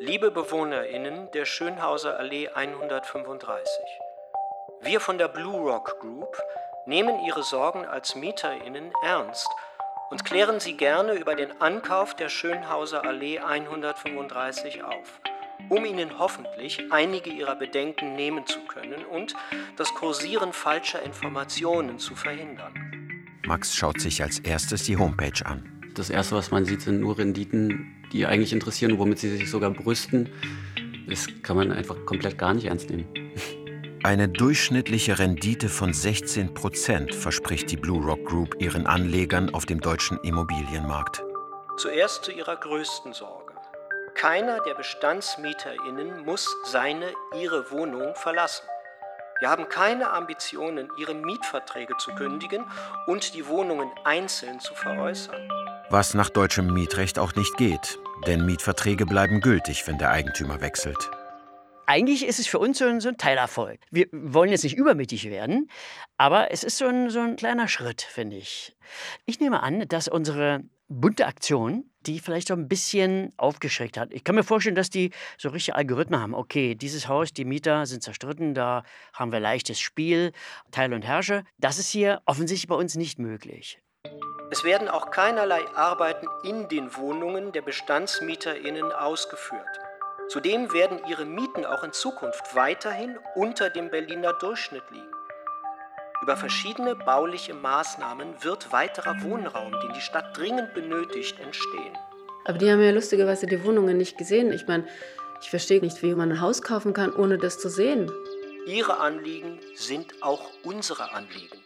[0.00, 3.56] Liebe BewohnerInnen der Schönhauser Allee 135.
[4.82, 6.36] Wir von der Blue Rock Group
[6.84, 9.48] nehmen Ihre Sorgen als MieterInnen ernst
[10.10, 15.20] und klären Sie gerne über den Ankauf der Schönhauser Allee 135 auf,
[15.68, 19.34] um Ihnen hoffentlich einige Ihrer Bedenken nehmen zu können und
[19.76, 22.74] das Kursieren falscher Informationen zu verhindern.
[23.46, 25.80] Max schaut sich als erstes die Homepage an.
[25.94, 29.70] Das Erste, was man sieht, sind nur Renditen, die eigentlich interessieren, womit sie sich sogar
[29.70, 30.28] brüsten.
[31.08, 33.08] Das kann man einfach komplett gar nicht ernst nehmen.
[34.02, 39.78] Eine durchschnittliche Rendite von 16 Prozent verspricht die Blue Rock Group ihren Anlegern auf dem
[39.78, 41.22] deutschen Immobilienmarkt.
[41.76, 43.52] Zuerst zu ihrer größten Sorge.
[44.14, 48.64] Keiner der BestandsmieterInnen muss seine, ihre Wohnung verlassen.
[49.40, 52.64] Wir haben keine Ambitionen, ihre Mietverträge zu kündigen
[53.06, 55.46] und die Wohnungen einzeln zu veräußern.
[55.90, 61.10] Was nach deutschem Mietrecht auch nicht geht, denn Mietverträge bleiben gültig, wenn der Eigentümer wechselt.
[61.86, 63.80] Eigentlich ist es für uns so ein, so ein Teilerfolg.
[63.90, 65.68] Wir wollen jetzt nicht übermütig werden,
[66.18, 68.76] aber es ist so ein, so ein kleiner Schritt, finde ich.
[69.26, 74.12] Ich nehme an, dass unsere bunte Aktion die vielleicht so ein bisschen aufgeschreckt hat.
[74.12, 76.34] Ich kann mir vorstellen, dass die so richtige Algorithmen haben.
[76.34, 80.32] Okay, dieses Haus, die Mieter sind zerstritten, da haben wir leichtes Spiel,
[80.70, 81.44] Teil und Herrsche.
[81.58, 83.80] Das ist hier offensichtlich bei uns nicht möglich.
[84.50, 89.89] Es werden auch keinerlei Arbeiten in den Wohnungen der BestandsmieterInnen ausgeführt.
[90.30, 95.10] Zudem werden ihre Mieten auch in Zukunft weiterhin unter dem Berliner Durchschnitt liegen.
[96.22, 101.98] Über verschiedene bauliche Maßnahmen wird weiterer Wohnraum, den die Stadt dringend benötigt, entstehen.
[102.44, 104.52] Aber die haben ja lustigerweise die Wohnungen nicht gesehen.
[104.52, 104.86] Ich meine,
[105.42, 108.08] ich verstehe nicht, wie man ein Haus kaufen kann, ohne das zu sehen.
[108.68, 111.58] Ihre Anliegen sind auch unsere Anliegen.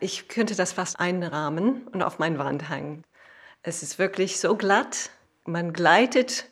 [0.00, 3.04] Ich könnte das fast einrahmen und auf meine Wand hängen.
[3.62, 5.10] Es ist wirklich so glatt,
[5.44, 6.46] Man gleitet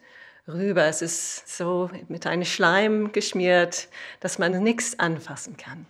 [0.49, 0.87] rüber.
[0.87, 3.89] Es ist so mit einem Schleim geschmiert,
[4.21, 5.87] dass man nichts anfassen kann.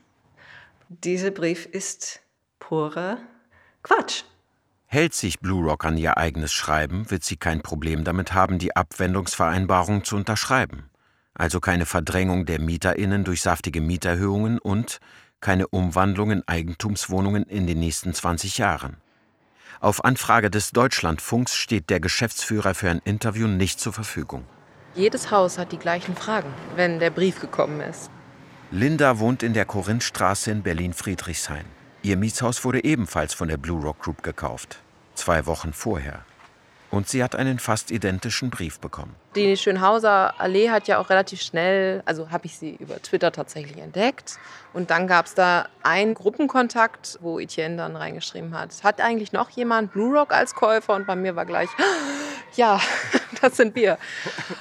[0.88, 2.21] Dieser Brief ist
[2.59, 3.18] purer
[3.83, 4.25] Quatsch.
[4.87, 8.75] Hält sich Blue Rock an ihr eigenes Schreiben, wird sie kein Problem damit haben, die
[8.75, 10.88] Abwendungsvereinbarung zu unterschreiben.
[11.35, 14.99] Also keine Verdrängung der MieterInnen durch saftige Mieterhöhungen und
[15.40, 18.97] keine Umwandlung in Eigentumswohnungen in den nächsten 20 Jahren.
[19.81, 24.45] Auf Anfrage des Deutschlandfunks steht der Geschäftsführer für ein Interview nicht zur Verfügung.
[24.95, 28.11] Jedes Haus hat die gleichen Fragen, wenn der Brief gekommen ist.
[28.73, 31.64] Linda wohnt in der Korinthstraße in Berlin-Friedrichshain.
[32.03, 34.81] Ihr Mietshaus wurde ebenfalls von der Blue Rock Group gekauft,
[35.14, 36.25] zwei Wochen vorher.
[36.90, 39.14] Und sie hat einen fast identischen Brief bekommen.
[39.35, 43.79] Die Schönhauser Allee hat ja auch relativ schnell, also habe ich sie über Twitter tatsächlich
[43.79, 44.38] entdeckt.
[44.72, 49.51] Und dann gab es da einen Gruppenkontakt, wo Etienne dann reingeschrieben hat, hat eigentlich noch
[49.51, 50.94] jemand Blue Rock als Käufer?
[50.94, 51.68] Und bei mir war gleich,
[52.55, 52.81] ja,
[53.40, 53.98] das sind wir.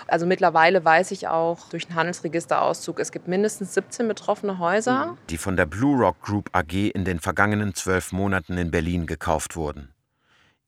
[0.07, 5.17] Also mittlerweile weiß ich auch durch einen Handelsregisterauszug, es gibt mindestens 17 betroffene Häuser.
[5.29, 9.55] Die von der Blue Rock Group AG in den vergangenen zwölf Monaten in Berlin gekauft
[9.55, 9.93] wurden.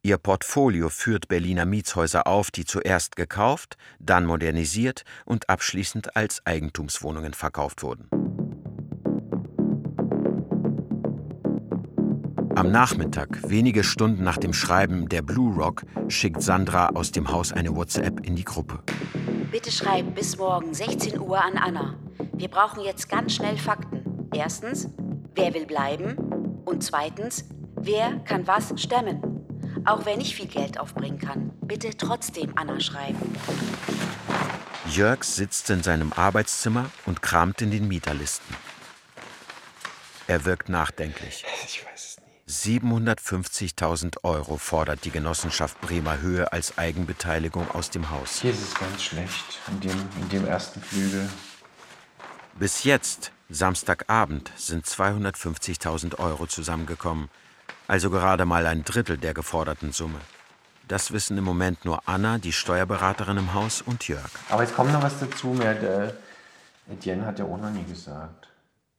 [0.02, 7.34] Ihr Portfolio führt Berliner Mietshäuser auf, die zuerst gekauft, dann modernisiert und abschließend als Eigentumswohnungen
[7.34, 8.08] verkauft wurden.
[12.56, 17.52] Am Nachmittag, wenige Stunden nach dem Schreiben der Blue Rock, schickt Sandra aus dem Haus
[17.52, 18.80] eine WhatsApp in die Gruppe.
[19.52, 22.00] Bitte schreib bis morgen 16 Uhr an Anna.
[22.34, 24.30] Wir brauchen jetzt ganz schnell Fakten.
[24.34, 24.88] Erstens,
[25.36, 26.16] wer will bleiben?
[26.64, 27.44] Und zweitens,
[27.76, 29.39] wer kann was stemmen?
[29.86, 33.36] Auch wer nicht viel Geld aufbringen kann, bitte trotzdem Anna schreiben.
[34.88, 38.56] Jörg sitzt in seinem Arbeitszimmer und kramt in den Mieterlisten.
[40.28, 41.46] Er wirkt nachdenklich.
[41.66, 42.80] Ich weiß es nie.
[42.80, 48.42] 750.000 Euro fordert die Genossenschaft Bremer Höhe als Eigenbeteiligung aus dem Haus.
[48.42, 51.30] Hier ist es ganz schlecht, in dem, in dem ersten Flügel.
[52.58, 57.30] Bis jetzt, Samstagabend, sind 250.000 Euro zusammengekommen
[57.90, 60.22] also gerade mal ein Drittel der geforderten Summe.
[60.88, 64.30] Das wissen im Moment nur Anna, die Steuerberaterin im Haus, und Jörg.
[64.50, 65.48] Aber jetzt kommt noch was dazu.
[65.48, 66.14] Mehr, der
[66.88, 68.48] Etienne hat ja auch noch nie gesagt.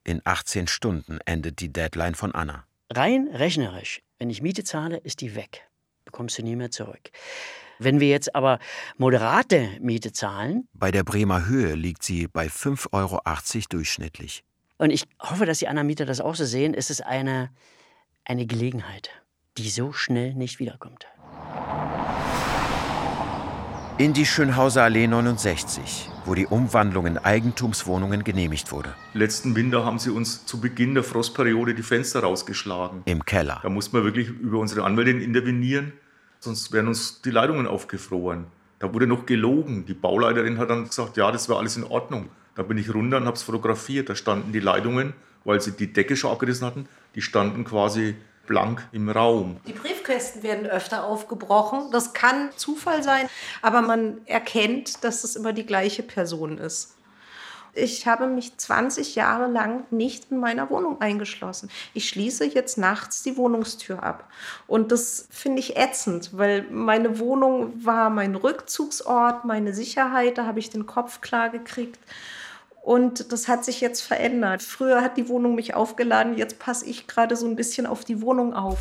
[0.03, 2.64] In 18 Stunden endet die Deadline von Anna.
[2.90, 5.68] Rein rechnerisch, wenn ich Miete zahle, ist die weg.
[6.05, 7.11] Bekommst du nie mehr zurück.
[7.79, 8.59] Wenn wir jetzt aber
[8.98, 10.66] moderate Miete zahlen.
[10.72, 13.20] Bei der Bremer Höhe liegt sie bei 5,80 Euro
[13.68, 14.42] durchschnittlich.
[14.79, 16.74] Und ich hoffe, dass die anderen Mieter das auch so sehen.
[16.74, 17.50] ist Es eine
[18.30, 19.10] eine Gelegenheit,
[19.58, 21.04] die so schnell nicht wiederkommt.
[23.98, 28.94] In die Schönhauser Allee 69, wo die Umwandlung in Eigentumswohnungen genehmigt wurde.
[29.14, 33.02] Letzten Winter haben sie uns zu Beginn der Frostperiode die Fenster rausgeschlagen.
[33.06, 33.58] Im Keller.
[33.64, 35.92] Da mussten wir wirklich über unsere Anwältin intervenieren,
[36.38, 38.46] sonst wären uns die Leitungen aufgefroren.
[38.78, 39.86] Da wurde noch gelogen.
[39.86, 42.28] Die Bauleiterin hat dann gesagt, ja, das war alles in Ordnung.
[42.54, 44.08] Da bin ich runter und habe es fotografiert.
[44.08, 45.14] Da standen die Leitungen,
[45.44, 49.60] weil sie die Decke schon abgerissen hatten, die standen quasi blank im Raum.
[49.66, 51.90] Die Briefkästen werden öfter aufgebrochen.
[51.92, 53.28] Das kann Zufall sein,
[53.62, 56.96] aber man erkennt, dass es immer die gleiche Person ist.
[57.72, 61.70] Ich habe mich 20 Jahre lang nicht in meiner Wohnung eingeschlossen.
[61.94, 64.28] Ich schließe jetzt nachts die Wohnungstür ab.
[64.66, 70.38] Und das finde ich ätzend, weil meine Wohnung war mein Rückzugsort, meine Sicherheit.
[70.38, 72.00] Da habe ich den Kopf klar gekriegt.
[72.90, 74.64] Und das hat sich jetzt verändert.
[74.64, 78.20] Früher hat die Wohnung mich aufgeladen, jetzt passe ich gerade so ein bisschen auf die
[78.20, 78.81] Wohnung auf.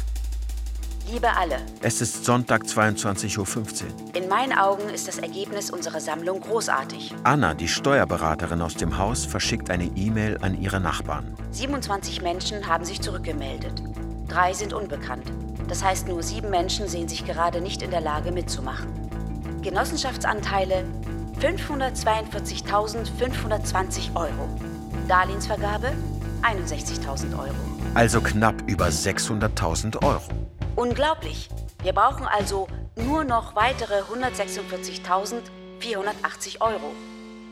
[1.12, 1.58] Liebe alle.
[1.84, 4.15] Es ist Sonntag 22.15 Uhr.
[4.15, 7.13] In meinen Augen ist das Ergebnis unserer Sammlung großartig.
[7.24, 11.36] Anna, die Steuerberaterin aus dem Haus, verschickt eine E-Mail an ihre Nachbarn.
[11.52, 13.84] 27 Menschen haben sich zurückgemeldet.
[14.28, 15.32] Drei sind unbekannt.
[15.67, 18.91] Das heißt, nur sieben Menschen sehen sich gerade nicht in der Lage mitzumachen.
[19.62, 20.84] Genossenschaftsanteile
[21.39, 24.49] 542.520 Euro.
[25.08, 25.93] Darlehensvergabe
[26.41, 27.56] 61.000 Euro.
[27.93, 30.21] Also knapp über 600.000 Euro.
[30.75, 31.47] Unglaublich.
[31.82, 36.91] Wir brauchen also nur noch weitere 146.480 Euro.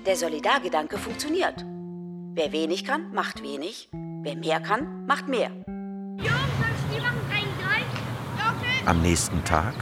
[0.05, 1.63] Der Solidargedanke funktioniert.
[2.33, 3.87] Wer wenig kann, macht wenig.
[4.21, 5.49] Wer mehr kann, macht mehr.
[8.85, 9.73] Am nächsten Tag.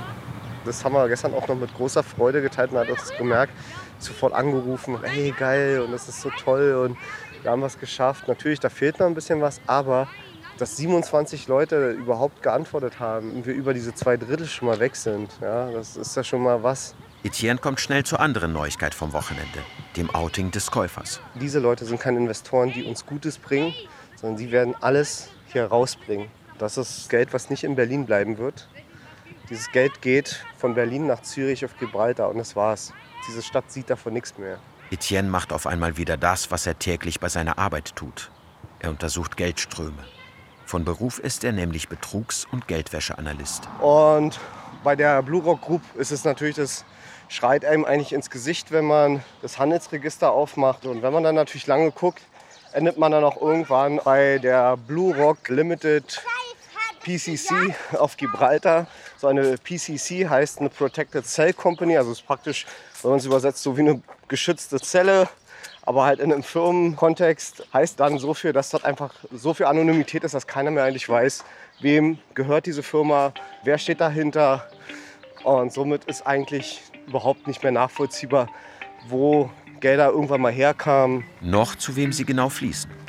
[0.63, 2.71] Das haben wir gestern auch noch mit großer Freude geteilt.
[2.71, 3.53] Man hat es gemerkt,
[3.99, 6.97] sofort angerufen, hey geil und das ist so toll und
[7.41, 8.27] wir haben was geschafft.
[8.27, 10.07] Natürlich, da fehlt noch ein bisschen was, aber
[10.57, 14.95] dass 27 Leute überhaupt geantwortet haben und wir über diese zwei Drittel schon mal weg
[14.95, 16.95] sind, ja, das ist ja schon mal was.
[17.23, 19.59] Etienne kommt schnell zur anderen Neuigkeit vom Wochenende,
[19.97, 21.19] dem Outing des Käufers.
[21.35, 23.73] Diese Leute sind keine Investoren, die uns Gutes bringen,
[24.15, 26.27] sondern sie werden alles hier rausbringen.
[26.57, 28.69] Das ist Geld, was nicht in Berlin bleiben wird.
[29.49, 32.93] Dieses Geld geht von Berlin nach Zürich auf Gibraltar und das war's.
[33.27, 34.59] Diese Stadt sieht davon nichts mehr.
[34.91, 38.29] Etienne macht auf einmal wieder das, was er täglich bei seiner Arbeit tut.
[38.79, 40.03] Er untersucht Geldströme.
[40.65, 43.67] Von Beruf ist er nämlich Betrugs- und Geldwäscheanalyst.
[43.81, 44.39] Und
[44.83, 46.85] bei der Blue Rock Group ist es natürlich, das
[47.27, 50.85] schreit einem eigentlich ins Gesicht, wenn man das Handelsregister aufmacht.
[50.85, 52.21] Und wenn man dann natürlich lange guckt,
[52.73, 56.23] endet man dann auch irgendwann bei der Blue Rock Limited
[57.05, 58.87] PCC auf Gibraltar.
[59.17, 62.65] So eine PCC heißt eine Protected Cell Company, also ist praktisch,
[63.01, 65.29] wenn man es übersetzt, so wie eine geschützte Zelle,
[65.83, 70.23] aber halt in einem Firmenkontext heißt dann so viel, dass das einfach so viel Anonymität
[70.23, 71.43] ist, dass keiner mehr eigentlich weiß,
[71.79, 73.33] wem gehört diese Firma,
[73.63, 74.67] wer steht dahinter.
[75.43, 78.49] Und somit ist eigentlich überhaupt nicht mehr nachvollziehbar,
[79.07, 81.23] wo Gelder irgendwann mal herkamen.
[81.39, 83.04] Noch zu wem sie genau fließen.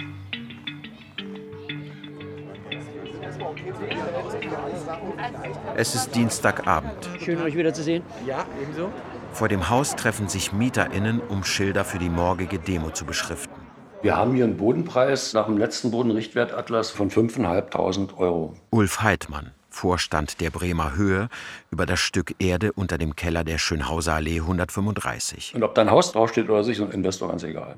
[5.78, 7.06] Es ist Dienstagabend.
[7.22, 8.02] Schön, euch wiederzusehen.
[8.26, 8.90] Ja, ebenso.
[9.34, 13.52] Vor dem Haus treffen sich MieterInnen, um Schilder für die morgige Demo zu beschriften.
[14.00, 18.54] Wir haben hier einen Bodenpreis nach dem letzten Bodenrichtwertatlas von 5.500 Euro.
[18.70, 21.28] Ulf Heidmann, Vorstand der Bremer Höhe,
[21.70, 25.56] über das Stück Erde unter dem Keller der Schönhauser Allee 135.
[25.56, 27.76] Und ob da ein Haus draufsteht oder sich, so ein Investor ganz egal.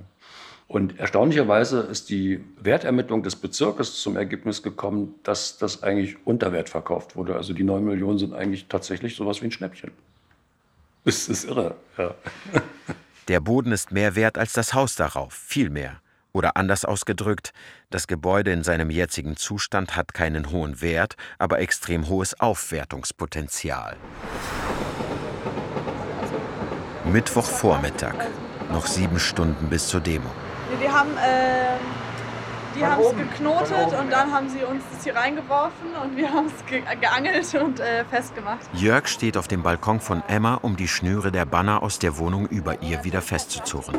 [0.68, 6.68] Und erstaunlicherweise ist die Wertermittlung des Bezirkes zum Ergebnis gekommen, dass das eigentlich unter Wert
[6.68, 7.36] verkauft wurde.
[7.36, 9.92] Also die 9 Millionen sind eigentlich tatsächlich sowas wie ein Schnäppchen.
[11.04, 12.14] Das ist irre, ja.
[13.28, 16.00] Der Boden ist mehr wert als das Haus darauf, viel mehr.
[16.32, 17.52] Oder anders ausgedrückt,
[17.90, 23.96] das Gebäude in seinem jetzigen Zustand hat keinen hohen Wert, aber extrem hohes Aufwertungspotenzial.
[27.04, 28.14] Mittwochvormittag,
[28.70, 30.30] noch sieben Stunden bis zur Demo.
[30.80, 31.76] Die haben äh,
[32.76, 36.46] die haben es geknotet und dann haben sie uns das hier reingeworfen und wir haben
[36.46, 38.60] es ge geangelt und äh, festgemacht.
[38.74, 42.46] Jörg steht auf dem Balkon von Emma, um die Schnüre der Banner aus der Wohnung
[42.46, 43.96] über ihr wieder festzuzurren.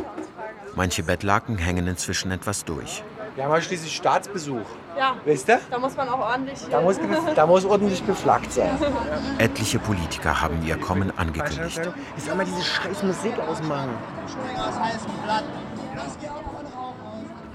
[0.75, 3.03] Manche Bettlaken hängen inzwischen etwas durch.
[3.35, 4.65] Wir haben ja schließlich Staatsbesuch.
[4.97, 5.59] Ja, Weißt du?
[5.69, 6.59] da muss man auch ordentlich.
[6.69, 8.69] Da muss, ge- da muss ordentlich geflaggt sein.
[9.37, 11.81] Etliche Politiker haben ihr Kommen angekündigt.
[12.17, 13.89] Ich soll mal diese scheiß Musik ausmachen.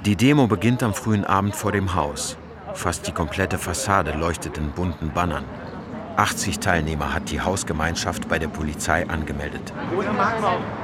[0.04, 2.36] Die Demo beginnt am frühen Abend vor dem Haus.
[2.74, 5.46] Fast die komplette Fassade leuchtet in bunten Bannern.
[6.16, 9.72] 80 Teilnehmer hat die Hausgemeinschaft bei der Polizei angemeldet.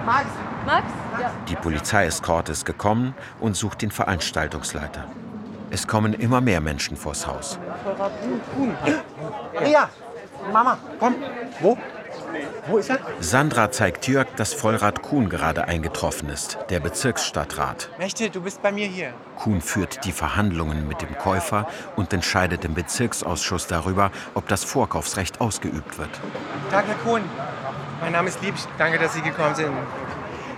[0.06, 0.26] Max?
[0.64, 0.86] Max?
[1.20, 1.30] Ja.
[1.50, 5.04] Die Polizeieskorte ist gekommen und sucht den Veranstaltungsleiter.
[5.68, 7.58] Es kommen immer mehr Menschen vors Haus.
[9.52, 9.90] Maria,
[10.50, 11.16] Mama, komm.
[11.60, 11.76] Wo?
[12.66, 12.98] Wo ist er?
[13.20, 17.90] Sandra zeigt Jörg, dass Vollrad Kuhn gerade eingetroffen ist, der Bezirksstadtrat.
[17.98, 19.12] Mächte, du bist bei mir hier.
[19.36, 21.66] Kuhn führt die Verhandlungen mit dem Käufer
[21.96, 26.10] und entscheidet im Bezirksausschuss darüber, ob das Vorkaufsrecht ausgeübt wird.
[26.70, 27.22] Tag, Herr Kuhn.
[28.00, 28.62] Mein Name ist Liebsch.
[28.78, 29.72] Danke, dass Sie gekommen sind.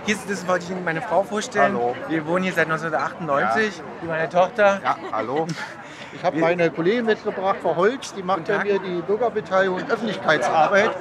[0.05, 1.73] Hier ist, das wollte ich Ihnen meine Frau vorstellen.
[1.73, 1.95] Hallo.
[2.09, 3.81] Wir wohnen hier seit 1998.
[4.01, 4.81] Die meine Tochter.
[4.83, 5.47] Ja, hallo.
[6.15, 10.91] Ich habe meine Kollegin mitgebracht, Frau Holz, die macht ja hier die Bürgerbeteiligung und Öffentlichkeitsarbeit.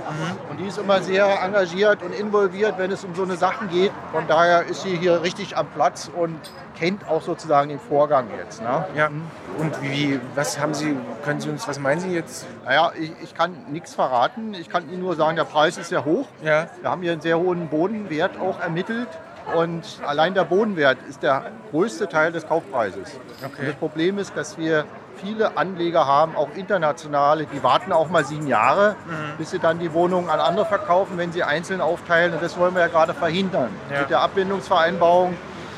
[0.50, 3.92] Und die ist immer sehr engagiert und involviert, wenn es um so eine Sachen geht.
[4.12, 6.38] Von daher ist sie hier richtig am Platz und
[6.78, 8.62] kennt auch sozusagen den Vorgang jetzt.
[8.62, 8.84] Ne?
[8.96, 9.10] Ja.
[9.58, 12.46] Und wie, was haben Sie, können Sie uns, was meinen Sie jetzt?
[12.64, 14.54] Naja, ich, ich kann nichts verraten.
[14.54, 16.26] Ich kann Ihnen nur sagen, der Preis ist sehr hoch.
[16.42, 16.66] Ja.
[16.80, 19.08] Wir haben hier einen sehr hohen Bodenwert auch ermittelt.
[19.54, 23.18] Und allein der Bodenwert ist der größte Teil des Kaufpreises.
[23.44, 23.60] Okay.
[23.60, 24.84] Und das Problem ist, dass wir
[25.22, 29.38] viele Anleger haben, auch internationale, die warten auch mal sieben Jahre, Mhm.
[29.38, 32.34] bis sie dann die Wohnungen an andere verkaufen, wenn sie einzeln aufteilen.
[32.34, 34.00] Und das wollen wir ja gerade verhindern Ja.
[34.00, 35.36] mit der Abbindungsvereinbarung.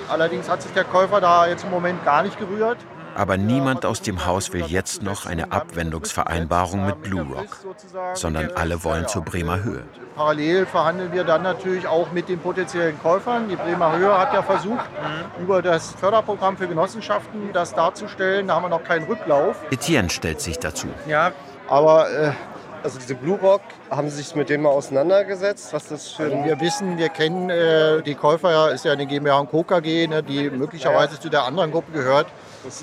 [0.08, 2.78] Allerdings hat sich der Käufer da jetzt im Moment gar nicht gerührt.
[3.14, 7.58] Aber niemand aus dem Haus will jetzt noch eine Abwendungsvereinbarung mit Blue Rock,
[8.14, 9.84] sondern alle wollen zur Bremer Höhe.
[10.16, 13.48] Parallel verhandeln wir dann natürlich auch mit den potenziellen Käufern.
[13.48, 14.84] Die Bremer Höhe hat ja versucht,
[15.40, 18.48] über das Förderprogramm für Genossenschaften das darzustellen.
[18.48, 19.56] Da haben wir noch keinen Rücklauf.
[19.70, 20.88] Etienne stellt sich dazu.
[21.06, 21.32] Ja,
[21.68, 22.32] Aber äh,
[22.82, 25.72] also diese Blue Rock, haben Sie sich mit denen mal auseinandergesetzt?
[25.72, 29.38] Was das für Also wir wissen, wir kennen äh, die Käufer, ist ja eine GmbH
[29.38, 29.62] und Co.
[29.62, 32.26] KG, ne, die möglicherweise zu der anderen Gruppe gehört.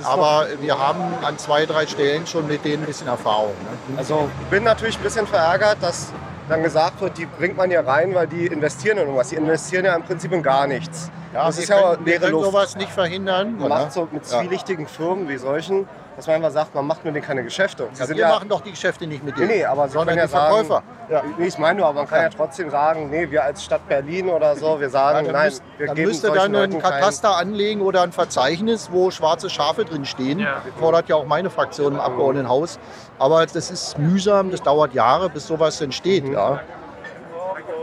[0.04, 3.54] Aber wir haben an zwei, drei Stellen schon mit denen ein bisschen Erfahrung.
[3.90, 3.98] Ne?
[3.98, 6.12] Also ich bin natürlich ein bisschen verärgert, dass
[6.50, 9.30] dann gesagt wird, die bringt man hier rein, weil die investieren in irgendwas.
[9.30, 11.10] Die investieren ja im Prinzip in gar nichts.
[11.34, 12.46] Ja, das wir ist ja können, wir leere können Luft.
[12.46, 13.54] sowas nicht verhindern.
[13.58, 13.84] Man oder?
[13.84, 14.40] macht so mit Ja.
[14.42, 17.88] zwielichtigen Firmen wie solchen, dass man einfach sagt, man macht mit denen keine Geschäfte.
[17.98, 19.48] Ja, wir machen doch die Geschäfte nicht mit denen.
[19.48, 20.84] Nee, nee, aber Sie sondern die ja sagen, Verkäufer.
[21.10, 21.24] Ja.
[21.38, 22.30] Nee, ich meine nur, aber man kann ja.
[22.30, 25.88] trotzdem sagen, nee, wir als Stadt Berlin oder so, wir sagen, Ja, nein, müsst, wir
[25.88, 30.06] dann geben müsste dann ein Leuten Kataster anlegen oder ein Verzeichnis, wo schwarze Schafe drin
[30.06, 30.46] stehen.
[30.80, 32.80] Fordert ja auch meine Fraktion im Abgeordnetenhaus.
[33.18, 36.26] Aber das ist mühsam, das dauert Jahre, bis sowas entsteht.
[36.26, 36.34] Mhm.
[36.34, 36.62] Ja.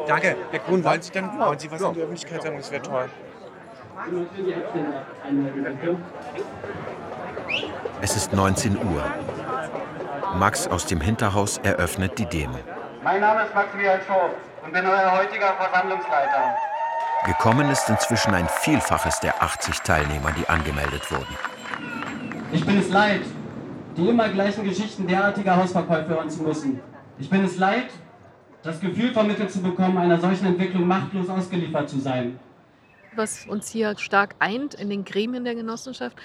[0.07, 0.37] Danke.
[0.51, 2.57] Herr Kuhn, wollen Sie dann wollen Sie was in die Öffentlichkeit sagen?
[2.57, 3.09] Das wäre toll.
[8.01, 9.05] Es ist 19 Uhr.
[10.37, 12.59] Max aus dem Hinterhaus eröffnet die Demo.
[13.03, 14.35] Mein Name ist Maximilian Schob
[14.65, 16.57] und bin euer heutiger Versammlungsleiter.
[17.25, 21.37] Gekommen ist inzwischen ein Vielfaches der 80 Teilnehmer, die angemeldet wurden.
[22.53, 23.23] Ich bin es leid,
[23.97, 26.81] die immer gleichen Geschichten derartiger Hausverkäufe hören zu müssen.
[27.19, 27.89] Ich bin es leid,
[28.63, 32.39] das Gefühl vermittelt zu bekommen, einer solchen Entwicklung machtlos ausgeliefert zu sein.
[33.19, 36.17] Was uns hier stark eint in den Gremien der Genossenschaft,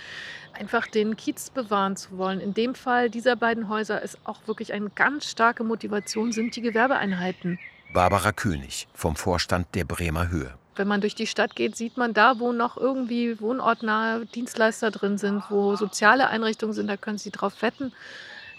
[0.54, 2.40] einfach den Kiez bewahren zu wollen.
[2.40, 6.62] In dem Fall dieser beiden Häuser ist auch wirklich eine ganz starke Motivation, sind die
[6.62, 7.60] Gewerbeeinheiten.
[7.92, 10.54] Barbara König vom Vorstand der Bremer Höhe.
[10.76, 15.18] Wenn man durch die Stadt geht, sieht man da, wo noch irgendwie wohnortnahe Dienstleister drin
[15.18, 17.94] sind, wo soziale Einrichtungen sind, da können Sie drauf wetten,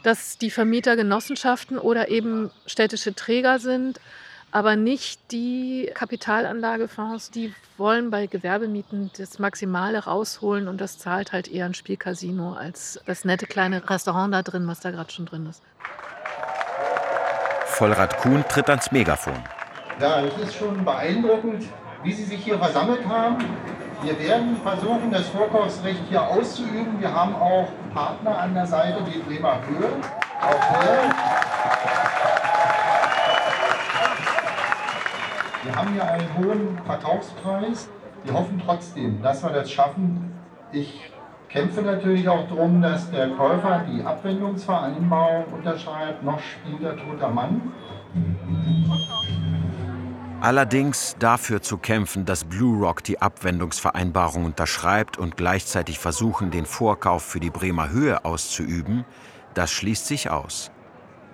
[0.04, 4.00] dass die Vermieter Genossenschaften oder eben städtische Träger sind,
[4.54, 7.32] aber nicht die Kapitalanlagefonds.
[7.32, 13.00] Die wollen bei Gewerbemieten das Maximale rausholen und das zahlt halt eher ein Spielcasino als
[13.04, 15.60] das nette kleine Restaurant da drin, was da gerade schon drin ist.
[17.66, 19.34] Vollrad Kuhn tritt ans Megafon.
[20.00, 21.64] Ja, es ist schon beeindruckend,
[22.04, 23.44] wie Sie sich hier versammelt haben.
[24.04, 27.00] Wir werden versuchen, das Vorkaufsrecht hier auszuüben.
[27.00, 29.90] Wir haben auch Partner an der Seite, die Bremer Höhe.
[30.40, 32.43] Auch hier.
[35.64, 37.88] Wir haben hier einen hohen Verkaufspreis.
[38.22, 40.30] Wir hoffen trotzdem, dass wir das schaffen.
[40.72, 41.10] Ich
[41.48, 46.22] kämpfe natürlich auch darum, dass der Käufer die Abwendungsvereinbarung unterschreibt.
[46.22, 47.72] Noch spielt der toter Mann.
[50.42, 57.22] Allerdings dafür zu kämpfen, dass Blue Rock die Abwendungsvereinbarung unterschreibt und gleichzeitig versuchen, den Vorkauf
[57.22, 59.06] für die Bremer Höhe auszuüben,
[59.54, 60.70] das schließt sich aus.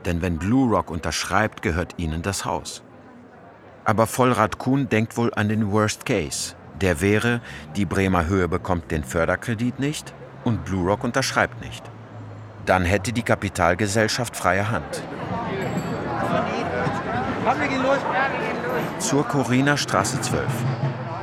[0.04, 2.84] Denn wenn Blue Rock unterschreibt, gehört ihnen das Haus.
[3.90, 6.54] Aber Vollrad Kuhn denkt wohl an den Worst Case.
[6.80, 7.40] Der wäre,
[7.74, 10.14] die Bremer Höhe bekommt den Förderkredit nicht
[10.44, 11.82] und Blue Rock unterschreibt nicht.
[12.66, 15.02] Dann hätte die Kapitalgesellschaft freie Hand.
[17.44, 17.98] Komm, wir gehen los.
[19.00, 20.46] Zur Corina Straße 12.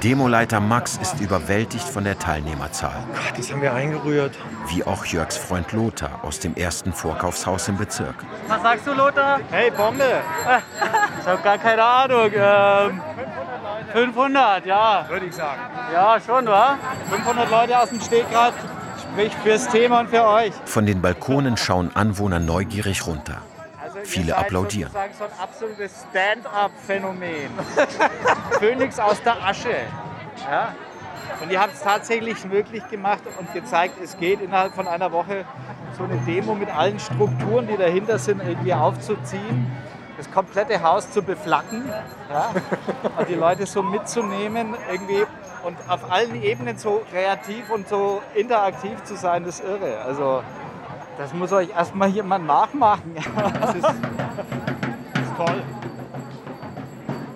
[0.03, 3.03] Demoleiter Max ist überwältigt von der Teilnehmerzahl.
[3.35, 4.35] Das haben wir eingerührt.
[4.69, 8.15] Wie auch Jörgs Freund Lothar aus dem ersten Vorkaufshaus im Bezirk.
[8.47, 9.39] Was sagst du, Lothar?
[9.49, 10.03] Hey, Bombe.
[11.19, 12.31] Ich habe gar keine Ahnung.
[12.33, 13.01] Ähm,
[13.91, 15.05] 500, ja.
[15.09, 15.59] Würde ich sagen.
[15.91, 16.77] Ja, schon, wa?
[17.09, 18.53] 500 Leute aus dem Stegreif
[19.01, 20.53] spricht fürs Thema und für euch.
[20.63, 23.41] Von den Balkonen schauen Anwohner neugierig runter.
[24.07, 24.91] Viele applaudieren.
[24.91, 27.51] sozusagen so ein absolutes Stand-up-Phänomen.
[28.59, 29.75] Phönix aus der Asche.
[30.49, 30.73] Ja?
[31.41, 35.45] Und ihr habt es tatsächlich möglich gemacht und gezeigt, es geht innerhalb von einer Woche
[35.97, 39.71] so eine Demo mit allen Strukturen, die dahinter sind, irgendwie aufzuziehen,
[40.17, 41.83] das komplette Haus zu beflacken
[42.29, 42.51] ja?
[43.17, 45.25] und die Leute so mitzunehmen irgendwie
[45.63, 49.99] und auf allen Ebenen so kreativ und so interaktiv zu sein, das ist irre.
[50.01, 50.41] Also
[51.17, 53.15] das muss euch erstmal jemand nachmachen.
[53.59, 55.61] Das ist, das ist toll.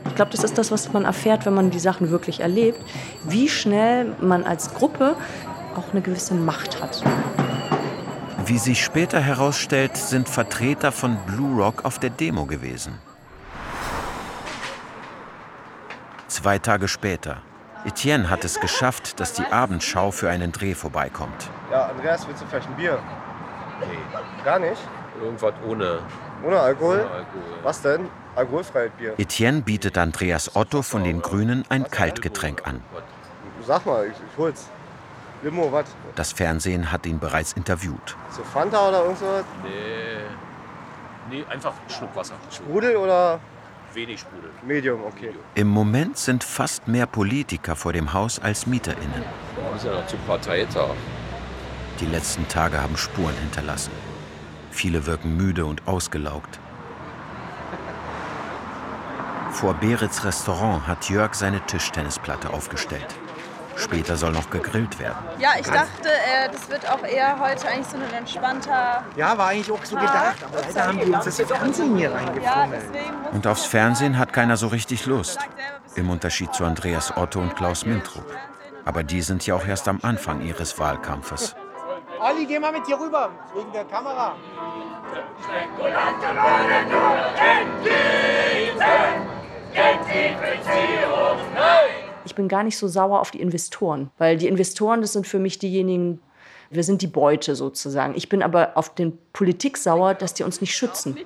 [0.05, 2.84] Ich glaube, das ist das, was man erfährt, wenn man die Sachen wirklich erlebt,
[3.23, 5.15] wie schnell man als Gruppe
[5.75, 7.01] auch eine gewisse Macht hat.
[8.45, 12.99] Wie sich später herausstellt, sind Vertreter von Blue Rock auf der Demo gewesen.
[16.27, 17.38] Zwei Tage später.
[17.86, 21.49] Etienne hat es geschafft, dass die Abendschau für einen Dreh vorbeikommt.
[21.71, 22.99] Ja, Andreas, willst du vielleicht ein Bier?
[23.89, 24.43] Nee.
[24.45, 24.82] Gar nicht?
[25.21, 25.99] Irgendwas ohne.
[26.43, 26.99] Ohne Alkohol?
[27.01, 27.41] Ohne Alkohol.
[27.63, 28.09] Was denn?
[28.36, 29.13] Alkoholfreies Bier.
[29.17, 32.82] Etienne bietet Andreas Otto von den Grünen ein Kaltgetränk an.
[33.65, 34.69] Sag mal, ich, ich hol's.
[35.43, 35.86] Limo, was?
[36.15, 38.15] Das Fernsehen hat ihn bereits interviewt.
[38.29, 39.43] So Fanta oder irgend sowas?
[39.63, 40.21] Nee.
[41.29, 42.36] Nee, einfach ein Schluck Wasser.
[42.51, 43.39] Sprudel oder
[43.93, 44.49] Wenig Sprudel.
[44.63, 45.03] Medium?
[45.03, 45.34] Okay.
[45.55, 49.23] Im Moment sind fast mehr Politiker vor dem Haus als MieterInnen.
[49.55, 50.91] Wir müssen ja noch zum Parteitag.
[52.01, 53.91] Die letzten Tage haben Spuren hinterlassen.
[54.71, 56.59] Viele wirken müde und ausgelaugt.
[59.51, 63.05] Vor Berits Restaurant hat Jörg seine Tischtennisplatte aufgestellt.
[63.75, 65.17] Später soll noch gegrillt werden.
[65.37, 69.03] Ja, ich dachte, äh, das wird auch eher heute eigentlich so ein entspannter.
[69.15, 70.37] Ja, war eigentlich auch so gedacht.
[70.43, 72.81] Aber leider haben die uns das Fernsehen hier reingefummelt.
[72.83, 75.39] deswegen muss Und aufs Fernsehen hat keiner so richtig Lust.
[75.95, 78.25] Im Unterschied zu Andreas Otto und Klaus Mintrup.
[78.85, 81.55] Aber die sind ja auch erst am Anfang ihres Wahlkampfes.
[82.24, 84.36] Olli, geh mal mit hier rüber, wegen der Kamera.
[85.41, 88.82] Spekulanten wollen nur Renditen,
[89.74, 91.89] Gentrifizierung, nein!
[92.24, 95.39] Ich bin gar nicht so sauer auf die Investoren, weil die Investoren, das sind für
[95.39, 96.22] mich diejenigen,
[96.69, 98.13] wir sind die Beute sozusagen.
[98.15, 101.17] Ich bin aber auf den Politik sauer, dass die uns nicht schützen.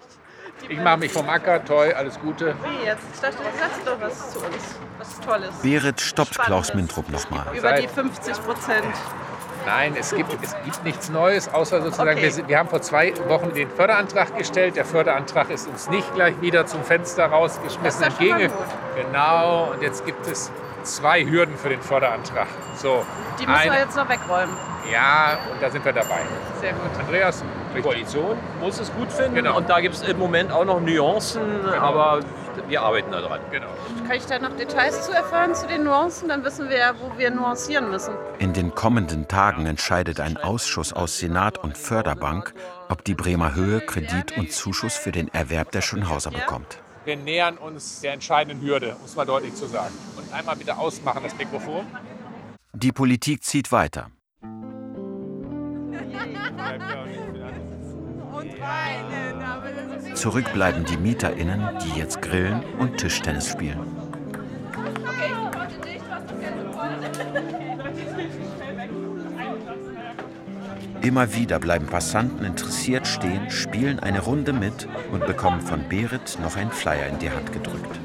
[0.70, 2.56] Ich mache mich vom Acker, toll, alles Gute.
[2.64, 3.04] Wie jetzt?
[3.14, 5.56] Ich dachte, du sagst doch was zu uns, was Tolles.
[5.62, 7.46] Berit stoppt Klaus Mintrup nochmal.
[7.54, 8.86] Über die 50 Prozent.
[9.66, 12.32] Nein, es gibt, es gibt nichts Neues, außer sozusagen, Okay.
[12.38, 14.76] wir, wir haben vor zwei Wochen den Förderantrag gestellt.
[14.76, 18.42] Der Förderantrag ist uns nicht gleich wieder zum Fenster rausgeschmissen Das ist ja schon mal
[18.42, 18.54] entgegen.
[18.96, 20.52] Genau, und jetzt gibt es
[20.84, 22.48] zwei Hürden für den Förderantrag.
[22.76, 23.04] So,
[23.40, 24.56] Die müssen eine- wir jetzt noch wegräumen.
[24.92, 26.20] Ja, und da sind wir dabei.
[26.62, 26.82] Sehr gut.
[27.00, 27.44] Andreas,
[27.76, 29.34] Die Koalition muss es gut finden.
[29.36, 29.58] Genau.
[29.58, 31.42] Und da gibt es im Moment auch noch Nuancen,
[31.82, 32.20] aber
[32.68, 33.40] wir arbeiten daran.
[33.52, 33.68] Genau.
[34.08, 36.30] Kann ich da noch Details zu erfahren zu den Nuancen?
[36.30, 38.14] Dann wissen wir ja, wo wir nuancieren müssen.
[38.40, 42.54] In den kommenden Tagen entscheidet ein Ausschuss aus Senat und Förderbank,
[42.90, 46.80] ob die Bremer Höhe Kredit und Zuschuss für den Erwerb der Schönhauser bekommt.
[47.06, 49.94] Wir nähern uns der entscheidenden Hürde, muss man deutlich zu sagen.
[50.18, 51.86] Und einmal bitte ausmachen das Mikrofon.
[52.74, 54.10] Die Politik zieht weiter.
[60.14, 63.80] Zurück bleiben die MieterInnen, die jetzt grillen und Tischtennis spielen.
[71.02, 76.56] Immer wieder bleiben Passanten interessiert stehen, spielen eine Runde mit und bekommen von Berit noch
[76.56, 78.00] einen Flyer in die Hand gedrückt.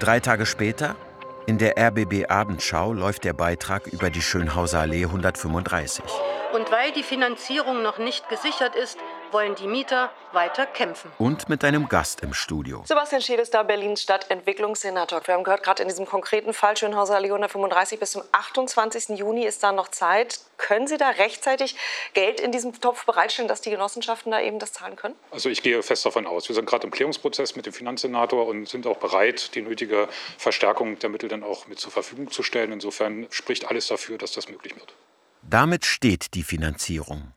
[0.00, 0.96] Drei Tage später,
[1.46, 6.04] in der RBB Abendschau, läuft der Beitrag über die Schönhauser Allee 135.
[6.52, 8.98] Und weil die Finanzierung noch nicht gesichert ist,
[9.34, 11.10] wollen die Mieter weiter kämpfen.
[11.18, 12.82] Und mit einem Gast im Studio.
[12.86, 13.20] Sebastian
[13.50, 15.20] da, Berlins Stadtentwicklungssenator.
[15.26, 19.18] Wir haben gehört, gerade in diesem konkreten Fall Schönhauser Allee 135 bis zum 28.
[19.18, 20.40] Juni ist da noch Zeit.
[20.56, 21.76] Können Sie da rechtzeitig
[22.14, 25.16] Geld in diesem Topf bereitstellen, dass die Genossenschaften da eben das zahlen können?
[25.32, 26.48] Also ich gehe fest davon aus.
[26.48, 30.08] Wir sind gerade im Klärungsprozess mit dem Finanzsenator und sind auch bereit, die nötige
[30.38, 32.70] Verstärkung der Mittel dann auch mit zur Verfügung zu stellen.
[32.70, 34.94] Insofern spricht alles dafür, dass das möglich wird.
[35.42, 37.33] Damit steht die Finanzierung.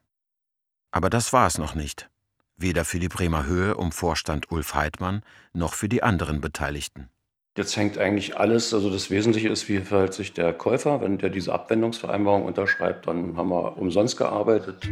[0.91, 2.09] Aber das war es noch nicht.
[2.57, 5.21] Weder für die Bremer Höhe um Vorstand Ulf Heidmann
[5.53, 7.09] noch für die anderen Beteiligten.
[7.57, 11.01] Jetzt hängt eigentlich alles, also das Wesentliche ist, wie verhält sich der Käufer.
[11.01, 14.87] Wenn der diese Abwendungsvereinbarung unterschreibt, dann haben wir umsonst gearbeitet.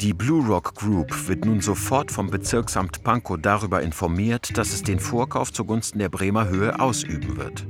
[0.00, 5.00] Die Blue Rock Group wird nun sofort vom Bezirksamt Pankow darüber informiert, dass es den
[5.00, 7.64] Vorkauf zugunsten der Bremer Höhe ausüben wird.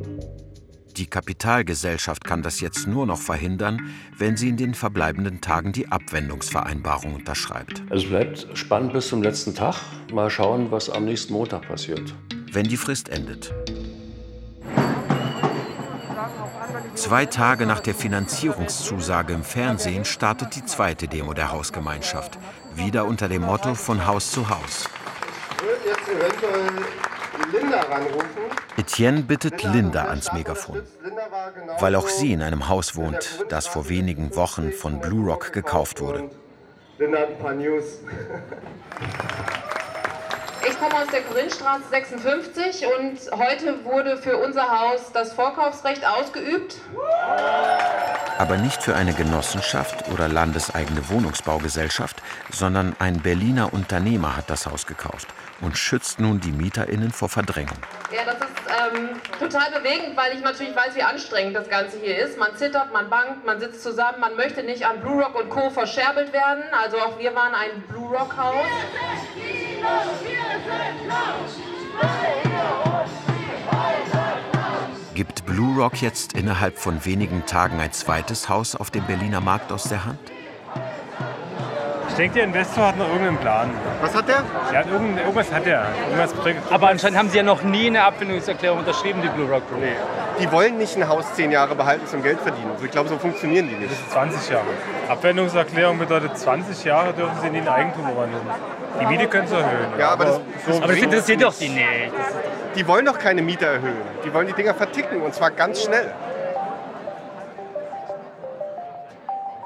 [0.98, 5.92] Die Kapitalgesellschaft kann das jetzt nur noch verhindern, wenn sie in den verbleibenden Tagen die
[5.92, 7.84] Abwendungsvereinbarung unterschreibt.
[7.90, 9.76] Es bleibt spannend bis zum letzten Tag.
[10.12, 12.12] Mal schauen, was am nächsten Montag passiert.
[12.50, 13.54] Wenn die Frist endet.
[16.96, 22.40] Zwei Tage nach der Finanzierungszusage im Fernsehen startet die zweite Demo der Hausgemeinschaft.
[22.74, 24.88] Wieder unter dem Motto von Haus zu Haus.
[25.86, 27.17] Jetzt eventuell.
[28.76, 30.82] Etienne bittet Linda ans Megafon,
[31.80, 36.00] weil auch sie in einem Haus wohnt, das vor wenigen Wochen von Blue Rock gekauft
[36.00, 36.30] wurde.
[36.98, 38.00] Linda hat ein paar News.
[40.68, 46.76] Ich komme aus der Korinthstraße 56 und heute wurde für unser Haus das Vorkaufsrecht ausgeübt.
[48.38, 52.22] Aber nicht für eine Genossenschaft oder landeseigene Wohnungsbaugesellschaft,
[52.52, 55.28] sondern ein Berliner Unternehmer hat das Haus gekauft
[55.60, 57.78] und schützt nun die MieterInnen vor Verdrängung.
[58.14, 62.18] Ja, das ist ähm, total bewegend, weil ich natürlich weiß, wie anstrengend das Ganze hier
[62.18, 62.38] ist.
[62.38, 65.70] Man zittert, man bangt, man sitzt zusammen, man möchte nicht an Blue Rock und Co.
[65.70, 66.62] verscherbelt werden.
[66.72, 68.66] Also auch wir waren ein Blue Rock Haus.
[75.14, 79.72] Gibt Blue Rock jetzt innerhalb von wenigen Tagen ein zweites Haus auf dem Berliner Markt
[79.72, 80.20] aus der Hand?
[82.18, 83.70] Ich denke, der Investor hat noch irgendeinen Plan.
[84.00, 84.42] Was hat der?
[84.72, 85.86] Ja, irgend, irgendwas hat er.
[86.10, 86.34] Irgendwas.
[86.68, 89.84] Aber anscheinend haben Sie ja noch nie eine Abfindungserklärung unterschrieben, die Blue Rock Group.
[90.40, 92.72] Die wollen nicht ein Haus zehn Jahre behalten zum Geld verdienen.
[92.72, 94.10] Also ich glaube, so funktionieren die nicht.
[94.10, 94.64] 20 Jahre.
[95.08, 98.42] Abwendungserklärung bedeutet, 20 Jahre dürfen sie in den Eigentum überwandeln.
[99.00, 99.92] Die Miete können sie erhöhen.
[99.96, 101.86] Ja, aber das, so aber das interessiert es doch die nicht.
[102.74, 104.02] Die wollen doch keine Miete erhöhen.
[104.24, 106.12] Die wollen die Dinger verticken und zwar ganz schnell.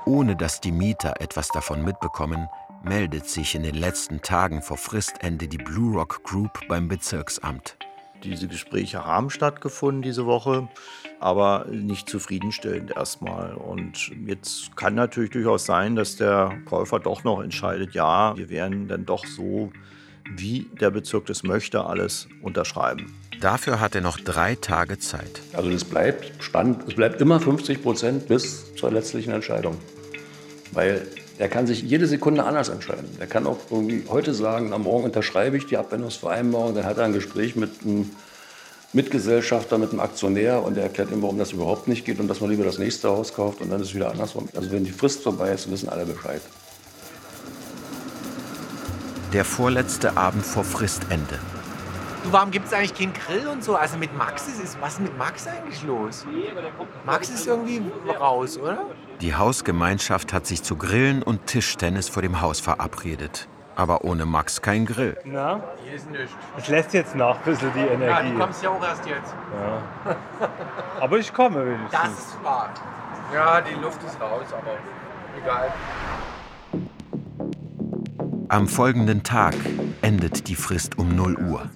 [0.05, 2.49] Ohne dass die Mieter etwas davon mitbekommen,
[2.83, 7.77] meldet sich in den letzten Tagen vor Fristende die Blue Rock Group beim Bezirksamt.
[8.25, 10.69] Diese Gespräche haben stattgefunden diese Woche,
[11.21, 13.55] aber nicht zufriedenstellend erstmal.
[13.55, 18.89] Und jetzt kann natürlich durchaus sein, dass der Käufer doch noch entscheidet, ja, wir wären
[18.89, 19.73] dann doch so
[20.37, 23.13] wie der Bezirk das möchte, alles unterschreiben.
[23.43, 25.43] Dafür hat er noch drei Tage Zeit.
[25.53, 26.85] Also das bleibt spannend.
[26.87, 29.79] Es bleibt immer 50 Prozent bis zur letztlichen Entscheidung.
[30.71, 33.09] Weil er kann sich jede Sekunde anders entscheiden.
[33.19, 37.05] Er kann auch irgendwie heute sagen, am Morgen unterschreibe ich die Abwendungsvereinbarung, dann hat er
[37.05, 38.11] ein Gespräch mit einem
[38.93, 42.41] Mitgesellschafter, mit einem Aktionär und er erklärt ihm, warum das überhaupt nicht geht und dass
[42.41, 44.49] man lieber das nächste Haus kauft und dann ist es wieder andersrum.
[44.55, 46.43] Also wenn die Frist vorbei ist, wissen alle Bescheid.
[49.33, 51.41] Der vorletzte Abend vor Fristende.
[52.25, 53.75] Du, warum gibt es eigentlich keinen Grill und so?
[53.75, 56.25] Also mit Max ist, was ist mit Max eigentlich los?
[57.05, 57.83] Max ist irgendwie
[58.19, 58.87] raus, oder?
[59.21, 63.49] Die Hausgemeinschaft hat sich zu Grillen und Tischtennis vor dem Haus verabredet.
[63.75, 65.17] Aber ohne Max kein Grill.
[65.25, 65.61] Na?
[65.83, 66.33] Hier ist nichts.
[66.59, 68.29] Es lässt jetzt nach ein bisschen die Energie.
[68.29, 69.35] Ja, du kommst ja auch erst jetzt.
[69.59, 70.17] Ja.
[71.01, 71.91] Aber ich komme wenigstens.
[71.91, 72.69] Das ist wahr.
[73.35, 74.77] Ja, die Luft ist raus, aber
[75.43, 75.73] egal.
[78.49, 79.55] Am folgenden Tag
[80.03, 81.71] endet die Frist um 0 Uhr.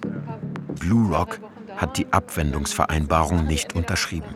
[0.79, 1.39] Blue Rock
[1.75, 4.35] hat die Abwendungsvereinbarung nicht unterschrieben.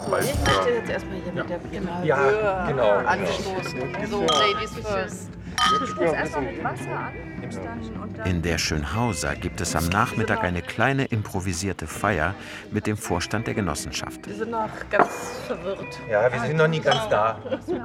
[0.00, 2.02] Ich möchte jetzt erstmal hier mit der genau.
[2.02, 2.96] Ja, genau.
[2.98, 3.80] anstoßen.
[4.10, 5.30] So, Ladies first.
[8.16, 12.34] Dann In der Schönhauser gibt es am Nachmittag eine kleine improvisierte Feier
[12.70, 14.26] mit dem Vorstand der Genossenschaft.
[14.26, 15.98] Wir sind noch ganz verwirrt.
[16.10, 17.38] Ja, wir sind noch nie ganz da.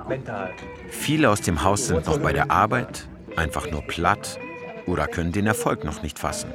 [0.08, 0.52] Mental.
[0.90, 4.40] Viele aus dem Haus sind noch bei der Arbeit, einfach nur platt
[4.86, 6.54] oder können den Erfolg noch nicht fassen.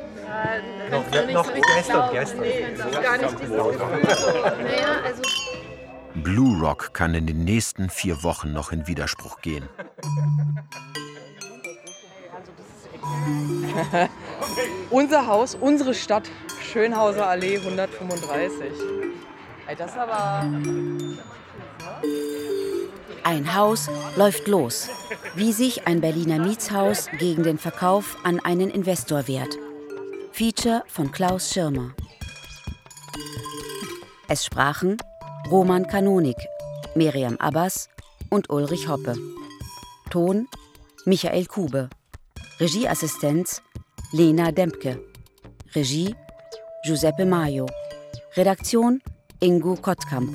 [0.90, 2.44] Noch, noch gestern, gestern.
[5.04, 5.22] Also
[6.14, 9.68] Blue Rock kann in den nächsten vier Wochen noch in Widerspruch gehen.
[14.90, 16.30] Unser Haus, unsere Stadt,
[16.72, 18.72] Schönhauser Allee 135.
[19.66, 20.46] Ey, das ist aber.
[23.24, 24.88] Ein Haus läuft los.
[25.34, 29.58] Wie sich ein Berliner Mietshaus gegen den Verkauf an einen Investor wehrt.
[30.32, 31.94] Feature von Klaus Schirmer.
[34.28, 34.96] Es sprachen
[35.50, 36.36] Roman Kanonik,
[36.94, 37.88] Miriam Abbas
[38.30, 39.14] und Ulrich Hoppe.
[40.10, 40.48] Ton
[41.04, 41.88] Michael Kube.
[42.60, 43.62] Regieassistenz
[44.12, 45.00] Lena Dempke.
[45.74, 46.14] Regie
[46.84, 47.66] Giuseppe Maio.
[48.36, 49.00] Redaktion
[49.40, 50.30] Ingo Kottkamp.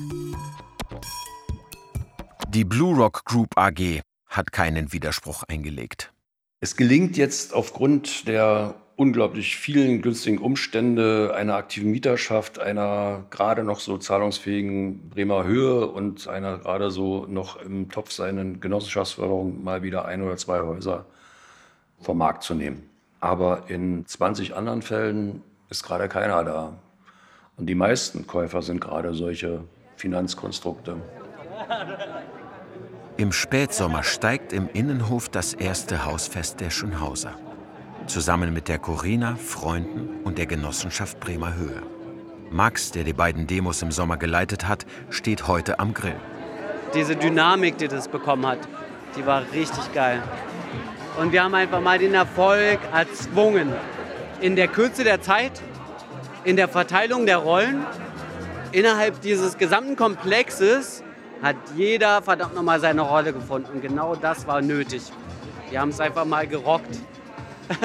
[2.54, 6.12] Die Blue Rock Group AG hat keinen Widerspruch eingelegt.
[6.60, 13.80] Es gelingt jetzt aufgrund der unglaublich vielen günstigen Umstände einer aktiven Mieterschaft, einer gerade noch
[13.80, 20.04] so zahlungsfähigen Bremer Höhe und einer gerade so noch im Topf seinen Genossenschaftsförderung mal wieder
[20.04, 21.06] ein oder zwei Häuser
[22.02, 22.88] vom Markt zu nehmen.
[23.18, 26.72] Aber in 20 anderen Fällen ist gerade keiner da.
[27.56, 29.64] Und die meisten Käufer sind gerade solche
[29.96, 30.98] Finanzkonstrukte.
[33.16, 37.36] Im Spätsommer steigt im Innenhof das erste Hausfest der Schönhauser.
[38.08, 41.80] Zusammen mit der Corina, Freunden und der Genossenschaft Bremer Höhe.
[42.50, 46.16] Max, der die beiden Demos im Sommer geleitet hat, steht heute am Grill.
[46.92, 48.58] Diese Dynamik, die das bekommen hat,
[49.16, 50.20] die war richtig geil.
[51.16, 53.72] Und wir haben einfach mal den Erfolg erzwungen.
[54.40, 55.62] In der Kürze der Zeit,
[56.42, 57.86] in der Verteilung der Rollen,
[58.72, 61.04] innerhalb dieses gesamten Komplexes
[61.44, 63.70] hat jeder verdammt nochmal seine Rolle gefunden.
[63.70, 65.02] Und genau das war nötig.
[65.68, 66.98] Wir haben es einfach mal gerockt.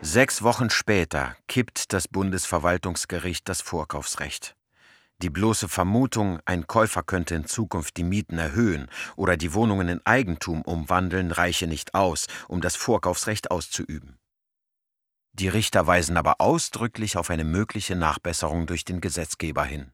[0.00, 4.56] Sechs Wochen später kippt das Bundesverwaltungsgericht das Vorkaufsrecht.
[5.20, 10.00] Die bloße Vermutung, ein Käufer könnte in Zukunft die Mieten erhöhen oder die Wohnungen in
[10.06, 14.18] Eigentum umwandeln, reiche nicht aus, um das Vorkaufsrecht auszuüben.
[15.34, 19.92] Die Richter weisen aber ausdrücklich auf eine mögliche Nachbesserung durch den Gesetzgeber hin.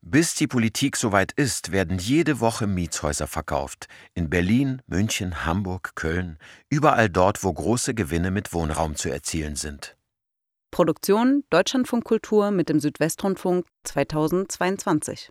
[0.00, 3.88] Bis die Politik soweit ist, werden jede Woche Mietshäuser verkauft.
[4.14, 6.38] In Berlin, München, Hamburg, Köln,
[6.70, 9.96] überall dort, wo große Gewinne mit Wohnraum zu erzielen sind.
[10.70, 15.30] Produktion Deutschlandfunk Kultur mit dem Südwestrundfunk 2022.